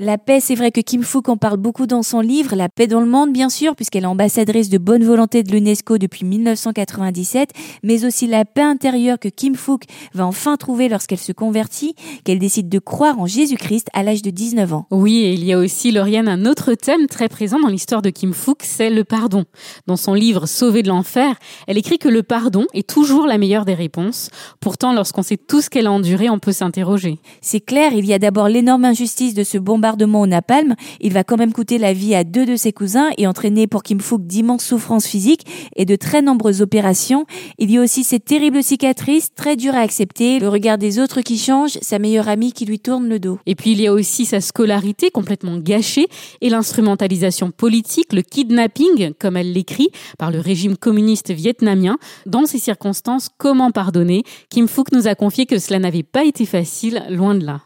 La 0.01 0.17
paix, 0.17 0.39
c'est 0.39 0.55
vrai 0.55 0.71
que 0.71 0.81
Kim 0.81 1.03
Fook 1.03 1.29
en 1.29 1.37
parle 1.37 1.57
beaucoup 1.57 1.89
dans 1.89 2.05
son 2.05 2.21
livre, 2.21 2.55
La 2.55 2.69
paix 2.69 2.87
dans 2.87 3.01
le 3.01 3.09
monde, 3.09 3.33
bien 3.33 3.49
sûr, 3.49 3.75
puisqu'elle 3.75 4.05
est 4.05 4.07
ambassadrice 4.07 4.69
de 4.69 4.79
bonne 4.79 5.03
volonté 5.03 5.43
de 5.43 5.51
l'UNESCO 5.51 5.99
depuis 5.99 6.25
1997, 6.25 7.51
mais 7.83 8.05
aussi 8.05 8.29
la 8.29 8.45
paix 8.45 8.63
intérieure 8.63 9.19
que 9.19 9.29
Kim 9.29 9.57
Fook 9.57 9.87
va 10.15 10.25
enfin 10.25 10.57
trouver 10.57 10.89
lorsqu'elle 10.89 11.19
se 11.19 11.33
convertit, 11.33 11.97
qu'elle 12.23 12.39
décide 12.39 12.69
de 12.69 12.79
croire 12.79 13.19
en 13.19 13.27
Jésus-Christ 13.27 13.89
à 13.93 14.05
l'âge 14.05 14.23
de 14.23 14.31
19 14.31 14.73
ans. 14.73 14.87
Oui, 14.93 15.17
et 15.25 15.33
il 15.33 15.45
y 15.45 15.53
a 15.53 15.59
aussi, 15.59 15.91
Lauriane, 15.91 16.29
un 16.29 16.47
autre 16.47 16.75
thème 16.75 17.09
très 17.09 17.29
présent 17.29 17.59
dans 17.59 17.67
l'histoire 17.67 18.01
de 18.01 18.11
Kim 18.11 18.35
Fook, 18.35 18.59
c'est 18.63 18.91
le 18.91 19.03
pardon. 19.03 19.47
Dans 19.89 19.97
son 19.97 20.15
livre 20.15 20.47
Sauver 20.47 20.85
de 20.85 20.89
l'enfer, 20.89 21.35
elle 21.67 21.77
écrit 21.77 21.99
que 21.99 22.09
le 22.09 22.23
pardon 22.23 22.67
est 22.73 22.89
toujours 22.89 23.27
la 23.27 23.37
meilleure 23.37 23.65
des 23.65 23.75
réponses. 23.75 24.31
Pourtant, 24.61 24.93
lorsqu'on 24.93 25.25
sait 25.25 25.37
tout 25.37 25.61
ce 25.61 25.69
qu'elle 25.69 25.89
a 25.89 25.93
enduré, 25.93 26.31
on 26.31 26.39
peut 26.39 26.53
s'interroger. 26.53 27.19
C'est 27.41 27.59
clair, 27.59 27.93
il 27.95 28.07
y 28.07 28.15
a 28.15 28.21
d'abord 28.21 28.49
l'énorme 28.49 28.85
injustice 28.85 29.35
de 29.35 29.43
ce 29.43 29.59
bombardement 29.59 29.88
bombardement 29.89 30.21
au 30.21 30.27
napalm, 30.27 30.75
il 31.01 31.15
va 31.15 31.25
quand 31.25 31.39
même 31.39 31.53
coûter 31.53 31.79
la 31.79 31.95
vie 31.95 32.15
à 32.15 32.23
deux 32.23 32.45
de 32.45 32.57
ses 32.57 32.73
cousins 32.73 33.09
et 33.17 33.27
entraîner 33.27 33.67
pour 33.67 33.83
Kim 33.83 34.01
Fook 34.01 34.27
d'immenses 34.27 34.65
souffrances 34.65 35.07
physiques 35.07 35.47
et 35.77 35.87
de 35.87 35.97
très 35.97 36.21
nombreuses 36.21 36.61
opérations. 36.61 37.25
Il 37.59 37.71
y 37.71 37.79
a 37.79 37.83
aussi 37.83 38.05
cette 38.05 38.27
terrible 38.27 38.63
cicatrice, 38.63 39.31
très 39.35 39.57
dure 39.57 39.75
à 39.75 39.81
accepter, 39.81 40.41
le 40.41 40.49
regard 40.51 40.77
des 40.77 40.99
autres 40.99 41.23
qui 41.23 41.39
change, 41.39 41.79
sa 41.81 41.99
meilleure 41.99 42.29
amie 42.29 42.53
qui 42.53 42.67
lui 42.67 42.81
tourne 42.81 43.09
le 43.09 43.19
dos. 43.19 43.39
Et 43.47 43.55
puis 43.55 43.73
il 43.73 43.81
y 43.81 43.87
a 43.87 43.93
aussi 43.93 44.27
sa 44.27 44.43
scolarité 44.43 45.11
complètement 45.11 45.57
gâchée 45.57 46.09
et 46.43 46.51
l'instrumentalisation 46.51 47.51
politique, 47.51 48.13
le 48.13 48.21
kidnapping, 48.21 49.15
comme 49.19 49.39
elle 49.39 49.53
l'écrit, 49.53 49.89
par 50.19 50.31
le 50.31 50.41
régime 50.41 50.77
communiste 50.77 51.31
vietnamien. 51.31 51.97
Dans 52.27 52.45
ces 52.45 52.59
circonstances, 52.59 53.31
comment 53.39 53.71
pardonner? 53.71 54.23
Kim 54.51 54.69
Fook 54.69 54.93
nous 54.93 55.09
a 55.09 55.15
confié 55.15 55.47
que 55.47 55.59
cela 55.59 55.79
n'avait 55.79 56.03
pas 56.03 56.25
été 56.25 56.45
facile, 56.45 57.05
loin 57.09 57.35
de 57.35 57.47
là. 57.47 57.63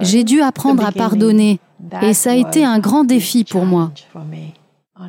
J'ai 0.00 0.24
dû 0.24 0.40
apprendre 0.40 0.84
à 0.84 0.92
pardonner 0.92 1.60
et 2.02 2.14
ça 2.14 2.32
a 2.32 2.34
été 2.34 2.64
un 2.64 2.78
grand 2.78 3.04
défi 3.04 3.44
pour 3.44 3.64
moi. 3.64 3.92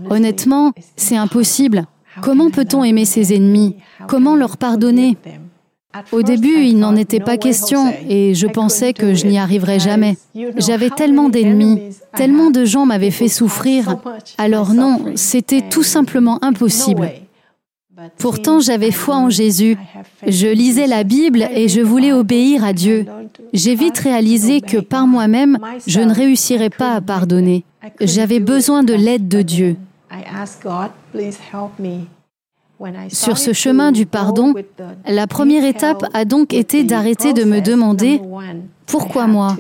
Honnêtement, 0.10 0.74
c'est 0.96 1.18
impossible. 1.18 1.86
Comment 2.22 2.50
peut-on 2.50 2.84
aimer 2.84 3.06
ses 3.06 3.34
ennemis? 3.34 3.76
Comment 4.08 4.36
leur 4.36 4.58
pardonner? 4.58 5.18
Au 6.12 6.24
début, 6.24 6.64
il 6.64 6.80
n'en 6.80 6.96
était 6.96 7.20
pas 7.20 7.38
question 7.38 7.94
et 8.10 8.34
je 8.34 8.48
pensais 8.48 8.94
que 8.94 9.14
je 9.14 9.28
n'y 9.28 9.38
arriverais 9.38 9.80
jamais. 9.80 10.18
J'avais 10.58 10.90
tellement 10.90 11.30
d'ennemis, 11.30 11.96
tellement 12.16 12.50
de 12.50 12.66
gens 12.66 12.88
m'avaient 12.88 13.12
fait 13.12 13.28
souffrir. 13.28 13.98
Alors 14.40 14.74
non, 14.74 15.14
c'était 15.16 15.62
tout 15.62 15.84
simplement 15.84 16.44
impossible. 16.44 17.12
Pourtant, 18.18 18.60
j'avais 18.60 18.92
foi 18.92 19.18
en 19.18 19.30
Jésus. 19.30 19.78
Je 20.26 20.48
lisais 20.48 20.88
la 20.88 21.04
Bible 21.04 21.48
et 21.54 21.68
je 21.68 21.82
voulais 21.82 22.12
obéir 22.12 22.64
à 22.64 22.74
Dieu. 22.74 23.06
J'ai 23.54 23.76
vite 23.76 24.00
réalisé 24.00 24.62
que 24.62 24.78
par 24.78 25.06
moi-même, 25.06 25.58
je 25.86 26.00
ne 26.00 26.14
réussirais 26.14 26.70
pas 26.70 26.94
à 26.94 27.02
pardonner. 27.02 27.66
J'avais 28.02 28.40
besoin 28.40 28.84
de 28.84 28.94
l'aide 28.94 29.28
de 29.28 29.42
Dieu. 29.42 29.78
Sur 33.10 33.38
ce 33.38 33.54
chemin 33.54 33.92
du 33.92 34.06
pardon, 34.06 34.54
la 35.08 35.28
première 35.28 35.66
étape 35.66 36.04
a 36.14 36.26
donc 36.26 36.54
été 36.54 36.84
d'arrêter 36.84 37.34
de 37.34 37.44
me 37.44 37.62
demander 37.62 38.22
pourquoi 38.86 39.28
moi? 39.28 39.56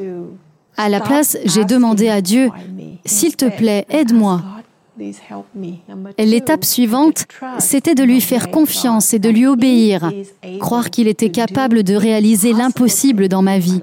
À 0.75 0.89
la 0.89 0.99
place, 0.99 1.37
j'ai 1.45 1.65
demandé 1.65 2.09
à 2.09 2.21
Dieu, 2.21 2.49
s'il 3.05 3.35
te 3.35 3.45
plaît, 3.45 3.85
aide-moi. 3.89 4.41
L'étape 6.19 6.65
suivante, 6.65 7.25
c'était 7.59 7.95
de 7.95 8.03
lui 8.03 8.21
faire 8.21 8.51
confiance 8.51 9.13
et 9.13 9.19
de 9.19 9.29
lui 9.29 9.47
obéir, 9.47 10.11
croire 10.59 10.89
qu'il 10.89 11.07
était 11.07 11.29
capable 11.29 11.83
de 11.83 11.95
réaliser 11.95 12.53
l'impossible 12.53 13.27
dans 13.27 13.41
ma 13.41 13.59
vie. 13.59 13.81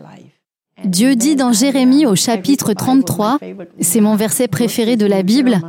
Dieu 0.85 1.15
dit 1.15 1.37
dans 1.37 1.53
Jérémie 1.53 2.07
au 2.07 2.17
chapitre 2.17 2.73
33, 2.73 3.39
c'est 3.81 4.01
mon 4.01 4.17
verset 4.17 4.49
préféré 4.49 4.97
de 4.97 5.07
la 5.07 5.23
Bible, 5.23 5.61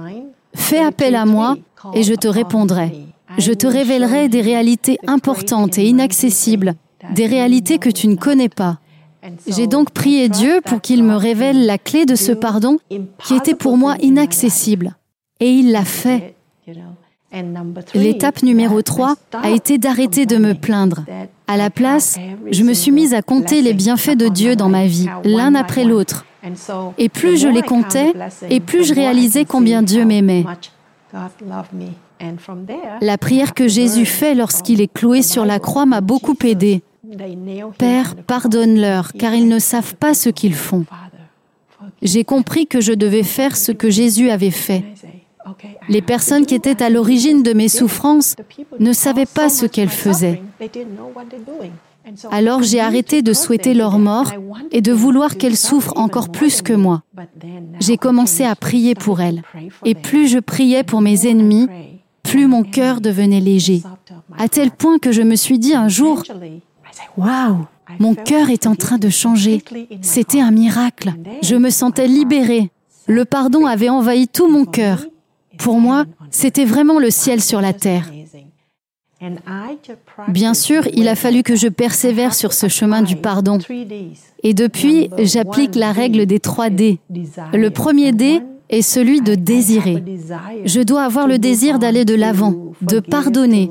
Fais 0.55 0.79
appel 0.79 1.15
à 1.15 1.25
moi 1.25 1.57
et 1.93 2.03
je 2.03 2.13
te 2.13 2.27
répondrai. 2.27 3.05
Je 3.37 3.53
te 3.53 3.67
révélerai 3.67 4.27
des 4.27 4.41
réalités 4.41 4.97
importantes 5.07 5.77
et 5.77 5.85
inaccessibles, 5.85 6.75
des 7.13 7.25
réalités 7.25 7.77
que 7.77 7.89
tu 7.89 8.07
ne 8.07 8.15
connais 8.15 8.49
pas. 8.49 8.79
J'ai 9.47 9.67
donc 9.67 9.91
prié 9.91 10.29
Dieu 10.29 10.61
pour 10.65 10.81
qu'il 10.81 11.03
me 11.03 11.15
révèle 11.15 11.65
la 11.65 11.77
clé 11.77 12.05
de 12.05 12.15
ce 12.15 12.31
pardon 12.31 12.79
qui 13.23 13.35
était 13.35 13.55
pour 13.55 13.77
moi 13.77 13.95
inaccessible. 14.01 14.95
Et 15.41 15.49
il 15.49 15.71
l'a 15.71 15.83
fait. 15.83 16.35
L'étape 17.93 18.43
numéro 18.43 18.81
3 18.81 19.15
a 19.41 19.49
été 19.49 19.77
d'arrêter 19.77 20.25
de 20.25 20.37
me 20.37 20.53
plaindre. 20.53 21.03
À 21.47 21.57
la 21.57 21.69
place, 21.69 22.17
je 22.51 22.63
me 22.63 22.73
suis 22.73 22.91
mise 22.91 23.13
à 23.13 23.21
compter 23.21 23.61
les 23.61 23.73
bienfaits 23.73 24.15
de 24.15 24.27
Dieu 24.27 24.55
dans 24.55 24.69
ma 24.69 24.85
vie, 24.85 25.07
l'un 25.23 25.55
après 25.55 25.83
l'autre. 25.83 26.25
Et 26.97 27.09
plus 27.09 27.37
je 27.37 27.47
les 27.47 27.61
comptais, 27.61 28.13
et 28.49 28.59
plus 28.59 28.85
je 28.85 28.93
réalisais 28.93 29.45
combien 29.45 29.81
Dieu 29.81 30.05
m'aimait. 30.05 30.45
La 33.01 33.17
prière 33.17 33.53
que 33.53 33.67
Jésus 33.67 34.05
fait 34.05 34.35
lorsqu'il 34.35 34.81
est 34.81 34.93
cloué 34.93 35.21
sur 35.21 35.45
la 35.45 35.59
croix 35.59 35.85
m'a 35.85 36.01
beaucoup 36.01 36.35
aidé. 36.43 36.83
Père, 37.77 38.15
pardonne-leur, 38.15 39.13
car 39.13 39.33
ils 39.33 39.47
ne 39.47 39.59
savent 39.59 39.95
pas 39.95 40.13
ce 40.13 40.29
qu'ils 40.29 40.53
font. 40.53 40.85
J'ai 42.01 42.23
compris 42.23 42.67
que 42.67 42.81
je 42.81 42.93
devais 42.93 43.23
faire 43.23 43.57
ce 43.57 43.71
que 43.71 43.89
Jésus 43.89 44.29
avait 44.29 44.51
fait. 44.51 44.83
Les 45.89 46.01
personnes 46.01 46.45
qui 46.45 46.55
étaient 46.55 46.81
à 46.83 46.89
l'origine 46.89 47.43
de 47.43 47.53
mes 47.53 47.67
souffrances 47.67 48.35
ne 48.79 48.93
savaient 48.93 49.25
pas 49.25 49.49
ce 49.49 49.65
qu'elles 49.65 49.89
faisaient. 49.89 50.41
Alors 52.31 52.63
j'ai 52.63 52.79
arrêté 52.79 53.21
de 53.21 53.33
souhaiter 53.33 53.73
leur 53.73 53.99
mort 53.99 54.31
et 54.71 54.81
de 54.81 54.91
vouloir 54.91 55.37
qu'elles 55.37 55.57
souffrent 55.57 55.97
encore 55.97 56.29
plus 56.29 56.61
que 56.61 56.73
moi. 56.73 57.03
J'ai 57.79 57.97
commencé 57.97 58.43
à 58.43 58.55
prier 58.55 58.95
pour 58.95 59.21
elles. 59.21 59.43
Et 59.85 59.95
plus 59.95 60.27
je 60.27 60.39
priais 60.39 60.83
pour 60.83 61.01
mes 61.01 61.27
ennemis, 61.27 61.67
plus 62.23 62.47
mon 62.47 62.63
cœur 62.63 63.01
devenait 63.01 63.39
léger. 63.39 63.83
À 64.37 64.47
tel 64.49 64.71
point 64.71 64.97
que 64.97 65.11
je 65.11 65.21
me 65.21 65.35
suis 65.35 65.59
dit 65.59 65.75
un 65.75 65.89
jour, 65.89 66.23
Waouh, 67.17 67.65
mon 67.99 68.15
cœur 68.15 68.49
est 68.49 68.67
en 68.67 68.75
train 68.75 68.97
de 68.97 69.09
changer. 69.09 69.63
C'était 70.01 70.41
un 70.41 70.51
miracle. 70.51 71.13
Je 71.41 71.55
me 71.55 71.69
sentais 71.69 72.07
libérée. 72.07 72.71
Le 73.07 73.25
pardon 73.25 73.65
avait 73.65 73.89
envahi 73.89 74.27
tout 74.27 74.49
mon 74.49 74.65
cœur. 74.65 75.05
Pour 75.61 75.79
moi, 75.79 76.05
c'était 76.31 76.65
vraiment 76.65 76.99
le 76.99 77.09
ciel 77.09 77.41
sur 77.41 77.61
la 77.61 77.73
terre. 77.73 78.09
Bien 80.27 80.53
sûr, 80.55 80.87
il 80.93 81.07
a 81.07 81.15
fallu 81.15 81.43
que 81.43 81.55
je 81.55 81.67
persévère 81.67 82.33
sur 82.33 82.53
ce 82.53 82.67
chemin 82.67 83.03
du 83.03 83.15
pardon. 83.15 83.59
Et 84.43 84.53
depuis, 84.53 85.09
j'applique 85.19 85.75
la 85.75 85.91
règle 85.91 86.25
des 86.25 86.39
trois 86.39 86.69
D. 86.69 86.99
Le 87.53 87.69
premier 87.69 88.11
D 88.11 88.41
est 88.69 88.81
celui 88.81 89.21
de 89.21 89.35
désirer. 89.35 90.03
Je 90.65 90.81
dois 90.81 91.03
avoir 91.03 91.27
le 91.27 91.37
désir 91.37 91.77
d'aller 91.77 92.05
de 92.05 92.15
l'avant, 92.15 92.73
de 92.81 92.99
pardonner, 92.99 93.69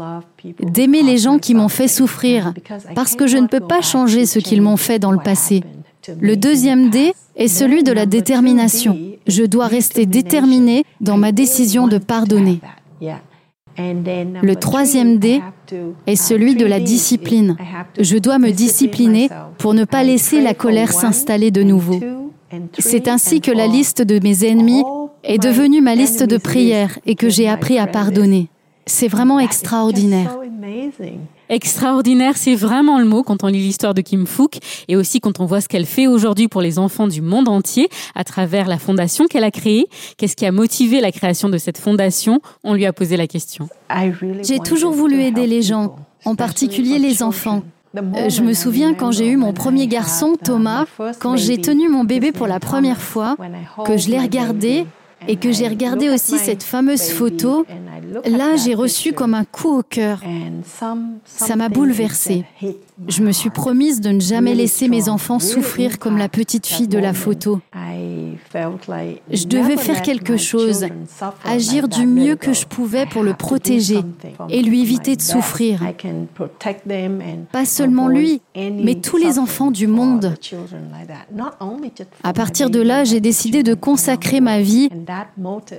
d'aimer 0.62 1.02
les 1.02 1.18
gens 1.18 1.38
qui 1.38 1.54
m'ont 1.54 1.68
fait 1.68 1.88
souffrir, 1.88 2.52
parce 2.94 3.16
que 3.16 3.26
je 3.26 3.38
ne 3.38 3.48
peux 3.48 3.60
pas 3.60 3.80
changer 3.80 4.26
ce 4.26 4.38
qu'ils 4.38 4.62
m'ont 4.62 4.76
fait 4.76 4.98
dans 5.00 5.10
le 5.10 5.18
passé. 5.18 5.64
Le 6.20 6.36
deuxième 6.36 6.90
D 6.90 7.12
est 7.34 7.48
celui 7.48 7.82
de 7.82 7.92
la 7.92 8.06
détermination. 8.06 8.96
Je 9.26 9.44
dois 9.44 9.66
rester 9.66 10.06
déterminé 10.06 10.84
dans 11.00 11.16
ma 11.16 11.32
décision 11.32 11.86
de 11.86 11.98
pardonner. 11.98 12.60
Le 13.78 14.54
troisième 14.54 15.18
D 15.18 15.40
est 16.06 16.16
celui 16.16 16.54
de 16.54 16.66
la 16.66 16.80
discipline. 16.80 17.56
Je 17.98 18.18
dois 18.18 18.38
me 18.38 18.50
discipliner 18.50 19.28
pour 19.58 19.74
ne 19.74 19.84
pas 19.84 20.02
laisser 20.02 20.40
la 20.40 20.54
colère 20.54 20.92
s'installer 20.92 21.50
de 21.50 21.62
nouveau. 21.62 22.00
C'est 22.78 23.08
ainsi 23.08 23.40
que 23.40 23.52
la 23.52 23.66
liste 23.66 24.02
de 24.02 24.18
mes 24.22 24.44
ennemis 24.44 24.82
est 25.22 25.38
devenue 25.38 25.80
ma 25.80 25.94
liste 25.94 26.24
de 26.24 26.36
prières 26.36 26.98
et 27.06 27.14
que 27.14 27.28
j'ai 27.28 27.48
appris 27.48 27.78
à 27.78 27.86
pardonner. 27.86 28.48
C'est 28.86 29.08
vraiment 29.08 29.38
extraordinaire. 29.38 30.36
Extraordinaire, 31.50 32.36
c'est 32.36 32.54
vraiment 32.54 33.00
le 33.00 33.04
mot 33.04 33.24
quand 33.24 33.42
on 33.42 33.48
lit 33.48 33.58
l'histoire 33.58 33.92
de 33.92 34.02
Kim 34.02 34.24
Fook 34.24 34.58
et 34.86 34.94
aussi 34.94 35.20
quand 35.20 35.40
on 35.40 35.46
voit 35.46 35.60
ce 35.60 35.68
qu'elle 35.68 35.84
fait 35.84 36.06
aujourd'hui 36.06 36.46
pour 36.46 36.62
les 36.62 36.78
enfants 36.78 37.08
du 37.08 37.20
monde 37.20 37.48
entier 37.48 37.88
à 38.14 38.22
travers 38.22 38.68
la 38.68 38.78
fondation 38.78 39.26
qu'elle 39.26 39.42
a 39.42 39.50
créée. 39.50 39.88
Qu'est-ce 40.16 40.36
qui 40.36 40.46
a 40.46 40.52
motivé 40.52 41.00
la 41.00 41.10
création 41.10 41.48
de 41.48 41.58
cette 41.58 41.78
fondation? 41.78 42.40
On 42.62 42.74
lui 42.74 42.86
a 42.86 42.92
posé 42.92 43.16
la 43.16 43.26
question. 43.26 43.68
J'ai 44.42 44.60
toujours 44.60 44.92
voulu 44.92 45.20
aider 45.22 45.48
les 45.48 45.62
gens, 45.62 45.96
en 46.24 46.36
particulier 46.36 47.00
les 47.00 47.20
enfants. 47.20 47.64
Euh, 47.96 48.28
je 48.28 48.42
me 48.42 48.52
souviens 48.52 48.94
quand 48.94 49.10
j'ai 49.10 49.26
eu 49.26 49.36
mon 49.36 49.52
premier 49.52 49.88
garçon, 49.88 50.36
Thomas, 50.42 50.84
quand 51.18 51.36
j'ai 51.36 51.58
tenu 51.58 51.88
mon 51.88 52.04
bébé 52.04 52.30
pour 52.30 52.46
la 52.46 52.60
première 52.60 53.00
fois, 53.00 53.36
que 53.84 53.96
je 53.96 54.08
l'ai 54.08 54.20
regardé 54.20 54.86
et 55.28 55.36
que 55.36 55.52
j'ai 55.52 55.68
regardé 55.68 56.08
aussi 56.08 56.38
cette 56.38 56.62
fameuse 56.62 57.10
photo, 57.10 57.66
là 58.24 58.56
j'ai 58.56 58.74
reçu 58.74 59.12
comme 59.12 59.34
un 59.34 59.44
coup 59.44 59.78
au 59.78 59.82
cœur. 59.82 60.22
Ça 61.24 61.56
m'a 61.56 61.68
bouleversée. 61.68 62.44
Je 63.08 63.22
me 63.22 63.32
suis 63.32 63.50
promise 63.50 64.00
de 64.00 64.10
ne 64.10 64.20
jamais 64.20 64.54
laisser 64.54 64.88
mes 64.88 65.08
enfants 65.08 65.38
souffrir 65.38 65.98
comme 65.98 66.18
la 66.18 66.28
petite 66.28 66.66
fille 66.66 66.88
de 66.88 66.98
la 66.98 67.14
photo. 67.14 67.60
Je 68.52 69.46
devais 69.46 69.76
faire 69.76 70.02
quelque 70.02 70.36
chose, 70.36 70.86
agir 71.44 71.88
du 71.88 72.06
mieux 72.06 72.36
que 72.36 72.52
je 72.52 72.66
pouvais 72.66 73.06
pour 73.06 73.22
le 73.22 73.34
protéger 73.34 74.00
et 74.48 74.62
lui 74.62 74.82
éviter 74.82 75.16
de 75.16 75.22
souffrir. 75.22 75.80
Pas 77.52 77.64
seulement 77.64 78.08
lui, 78.08 78.42
mais 78.54 78.96
tous 78.96 79.16
les 79.16 79.38
enfants 79.38 79.70
du 79.70 79.86
monde. 79.86 80.34
À 82.22 82.32
partir 82.32 82.70
de 82.70 82.80
là, 82.80 83.04
j'ai 83.04 83.20
décidé 83.20 83.62
de 83.62 83.74
consacrer 83.74 84.40
ma 84.40 84.60
vie 84.60 84.90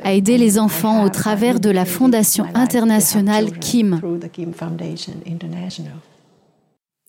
à 0.03 0.13
aider 0.13 0.37
les 0.37 0.59
enfants 0.59 1.03
au 1.03 1.09
travers 1.09 1.59
de 1.59 1.69
la 1.69 1.85
Fondation 1.85 2.45
internationale 2.53 3.57
Kim. 3.59 4.01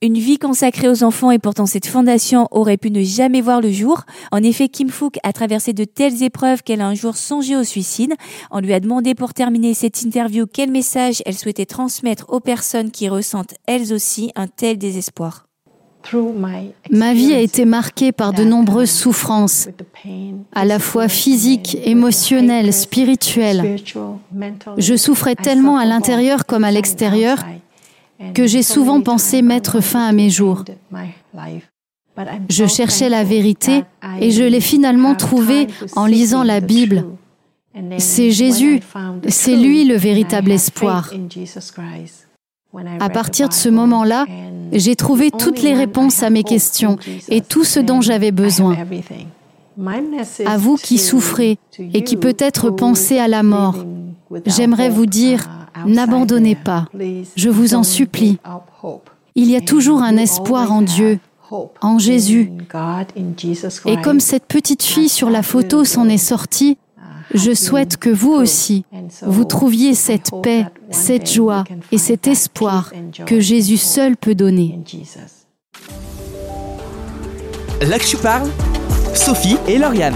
Une 0.04 0.18
vie 0.18 0.38
consacrée 0.38 0.88
aux 0.88 1.04
enfants 1.04 1.30
et 1.30 1.38
pourtant 1.38 1.66
cette 1.66 1.86
fondation 1.86 2.48
aurait 2.50 2.76
pu 2.76 2.90
ne 2.90 3.02
jamais 3.02 3.40
voir 3.40 3.60
le 3.60 3.70
jour. 3.70 4.02
En 4.32 4.42
effet, 4.42 4.68
Kim 4.68 4.88
Fook 4.88 5.18
a 5.22 5.32
traversé 5.32 5.72
de 5.72 5.84
telles 5.84 6.24
épreuves 6.24 6.62
qu'elle 6.64 6.80
a 6.80 6.88
un 6.88 6.94
jour 6.94 7.16
songé 7.16 7.56
au 7.56 7.62
suicide. 7.62 8.14
On 8.50 8.58
lui 8.58 8.72
a 8.72 8.80
demandé 8.80 9.14
pour 9.14 9.32
terminer 9.32 9.74
cette 9.74 10.02
interview 10.02 10.46
quel 10.52 10.72
message 10.72 11.22
elle 11.24 11.38
souhaitait 11.38 11.66
transmettre 11.66 12.26
aux 12.28 12.40
personnes 12.40 12.90
qui 12.90 13.08
ressentent 13.08 13.54
elles 13.66 13.92
aussi 13.92 14.32
un 14.34 14.48
tel 14.48 14.76
désespoir. 14.76 15.46
Ma 16.90 17.14
vie 17.14 17.32
a 17.32 17.40
été 17.40 17.64
marquée 17.64 18.12
par 18.12 18.32
de 18.32 18.44
nombreuses 18.44 18.90
souffrances, 18.90 19.68
à 20.54 20.64
la 20.64 20.78
fois 20.78 21.08
physiques, 21.08 21.78
émotionnelles, 21.84 22.72
spirituelles. 22.72 23.76
Je 24.78 24.96
souffrais 24.96 25.34
tellement 25.34 25.76
à 25.78 25.84
l'intérieur 25.84 26.46
comme 26.46 26.64
à 26.64 26.70
l'extérieur 26.70 27.38
que 28.34 28.46
j'ai 28.46 28.62
souvent 28.62 29.00
pensé 29.00 29.42
mettre 29.42 29.80
fin 29.80 30.06
à 30.06 30.12
mes 30.12 30.30
jours. 30.30 30.64
Je 32.48 32.66
cherchais 32.66 33.08
la 33.08 33.24
vérité 33.24 33.84
et 34.20 34.30
je 34.30 34.44
l'ai 34.44 34.60
finalement 34.60 35.14
trouvée 35.14 35.66
en 35.96 36.06
lisant 36.06 36.42
la 36.42 36.60
Bible. 36.60 37.04
C'est 37.98 38.30
Jésus, 38.30 38.80
c'est 39.28 39.56
lui 39.56 39.84
le 39.84 39.96
véritable 39.96 40.50
espoir. 40.50 41.10
À 43.00 43.10
partir 43.10 43.48
de 43.48 43.54
ce 43.54 43.68
moment-là, 43.68 44.26
j'ai 44.72 44.96
trouvé 44.96 45.30
toutes 45.30 45.62
les 45.62 45.74
réponses 45.74 46.22
à 46.22 46.30
mes 46.30 46.42
questions 46.42 46.96
et 47.28 47.40
tout 47.40 47.64
ce 47.64 47.80
dont 47.80 48.00
j'avais 48.00 48.32
besoin. 48.32 48.76
À 50.46 50.56
vous 50.58 50.76
qui 50.76 50.98
souffrez 50.98 51.58
et 51.78 52.04
qui 52.04 52.16
peut-être 52.16 52.70
pensez 52.70 53.18
à 53.18 53.28
la 53.28 53.42
mort, 53.42 53.76
j'aimerais 54.46 54.88
vous 54.88 55.06
dire, 55.06 55.48
N'abandonnez 55.86 56.54
pas, 56.54 56.86
je 57.36 57.48
vous 57.48 57.74
en 57.74 57.82
supplie. 57.82 58.38
Il 59.34 59.50
y 59.50 59.56
a 59.56 59.60
toujours 59.60 60.02
un 60.02 60.16
espoir 60.16 60.72
en 60.72 60.82
Dieu, 60.82 61.18
en 61.80 61.98
Jésus. 61.98 62.52
Et 63.86 63.96
comme 64.02 64.20
cette 64.20 64.44
petite 64.46 64.82
fille 64.82 65.08
sur 65.08 65.30
la 65.30 65.42
photo 65.42 65.84
s'en 65.84 66.08
est 66.08 66.18
sortie, 66.18 66.76
je 67.34 67.54
souhaite 67.54 67.96
que 67.96 68.10
vous 68.10 68.32
aussi, 68.32 68.84
vous 69.22 69.44
trouviez 69.44 69.94
cette 69.94 70.30
paix, 70.42 70.66
cette 70.92 71.30
joie 71.30 71.64
et 71.90 71.98
cet 71.98 72.26
espoir 72.26 72.92
que 73.26 73.40
Jésus 73.40 73.78
seul 73.78 74.16
peut 74.16 74.34
donner. 74.34 74.78
Là 77.80 77.98
que 77.98 78.06
je 78.06 78.16
parle, 78.16 78.48
Sophie 79.14 79.56
et 79.66 79.78
Lauriane. 79.78 80.14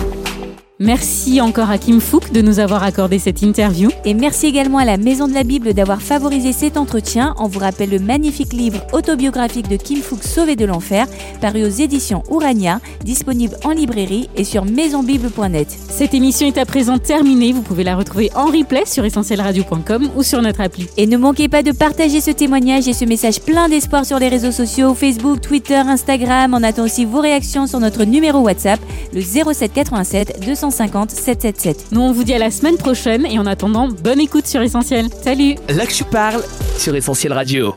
Merci 0.78 1.40
encore 1.40 1.70
à 1.70 1.78
Kim 1.78 2.02
Fook 2.02 2.32
de 2.32 2.42
nous 2.42 2.60
avoir 2.60 2.82
accordé 2.82 3.18
cette 3.18 3.40
interview. 3.40 3.88
Et 4.04 4.12
merci 4.12 4.44
également 4.44 4.76
à 4.76 4.84
la 4.84 4.98
Maison 4.98 5.26
de 5.26 5.32
la 5.32 5.42
Bible 5.42 5.72
d'avoir 5.72 6.02
favorisé 6.02 6.52
cet 6.52 6.76
entretien. 6.76 7.34
On 7.38 7.48
vous 7.48 7.60
rappelle 7.60 7.88
le 7.88 7.98
magnifique 7.98 8.52
livre 8.52 8.86
autobiographique 8.92 9.70
de 9.70 9.78
Kim 9.78 10.02
Fook 10.02 10.22
Sauvé 10.22 10.54
de 10.54 10.66
l'enfer, 10.66 11.06
paru 11.40 11.64
aux 11.64 11.70
éditions 11.70 12.24
Urania, 12.30 12.80
disponible 13.02 13.56
en 13.64 13.70
librairie 13.70 14.28
et 14.36 14.44
sur 14.44 14.66
maisonbible.net. 14.66 15.66
Cette 15.70 16.12
émission 16.12 16.46
est 16.46 16.58
à 16.58 16.66
présent 16.66 16.98
terminée. 16.98 17.54
Vous 17.54 17.62
pouvez 17.62 17.82
la 17.82 17.96
retrouver 17.96 18.30
en 18.34 18.44
replay 18.44 18.84
sur 18.84 19.06
essentielradio.com 19.06 20.10
ou 20.14 20.22
sur 20.22 20.42
notre 20.42 20.60
appli. 20.60 20.88
Et 20.98 21.06
ne 21.06 21.16
manquez 21.16 21.48
pas 21.48 21.62
de 21.62 21.72
partager 21.72 22.20
ce 22.20 22.32
témoignage 22.32 22.86
et 22.86 22.92
ce 22.92 23.06
message 23.06 23.40
plein 23.40 23.70
d'espoir 23.70 24.04
sur 24.04 24.18
les 24.18 24.28
réseaux 24.28 24.52
sociaux, 24.52 24.92
Facebook, 24.92 25.40
Twitter, 25.40 25.76
Instagram. 25.76 26.52
On 26.52 26.62
attend 26.62 26.84
aussi 26.84 27.06
vos 27.06 27.20
réactions 27.20 27.66
sur 27.66 27.80
notre 27.80 28.04
numéro 28.04 28.40
WhatsApp, 28.40 28.80
le 29.14 29.22
07 29.22 29.72
87 29.72 30.44
200 30.44 30.65
777. 30.70 31.86
Nous, 31.92 32.00
on 32.00 32.12
vous 32.12 32.24
dit 32.24 32.34
à 32.34 32.38
la 32.38 32.50
semaine 32.50 32.76
prochaine 32.76 33.26
et 33.26 33.38
en 33.38 33.46
attendant, 33.46 33.88
bonne 33.88 34.20
écoute 34.20 34.46
sur 34.46 34.60
Essentiel. 34.62 35.08
Salut 35.22 35.56
Là 35.68 35.86
que 35.86 35.94
je 35.94 36.04
parle 36.04 36.42
sur 36.78 36.94
Essentiel 36.94 37.32
Radio. 37.32 37.74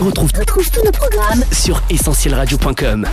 On 0.00 0.06
retrouve, 0.06 0.30
tous 0.32 0.70
nos 0.84 0.92
programmes 0.92 1.44
sur 1.52 1.82
essentielradio.com. 1.90 3.06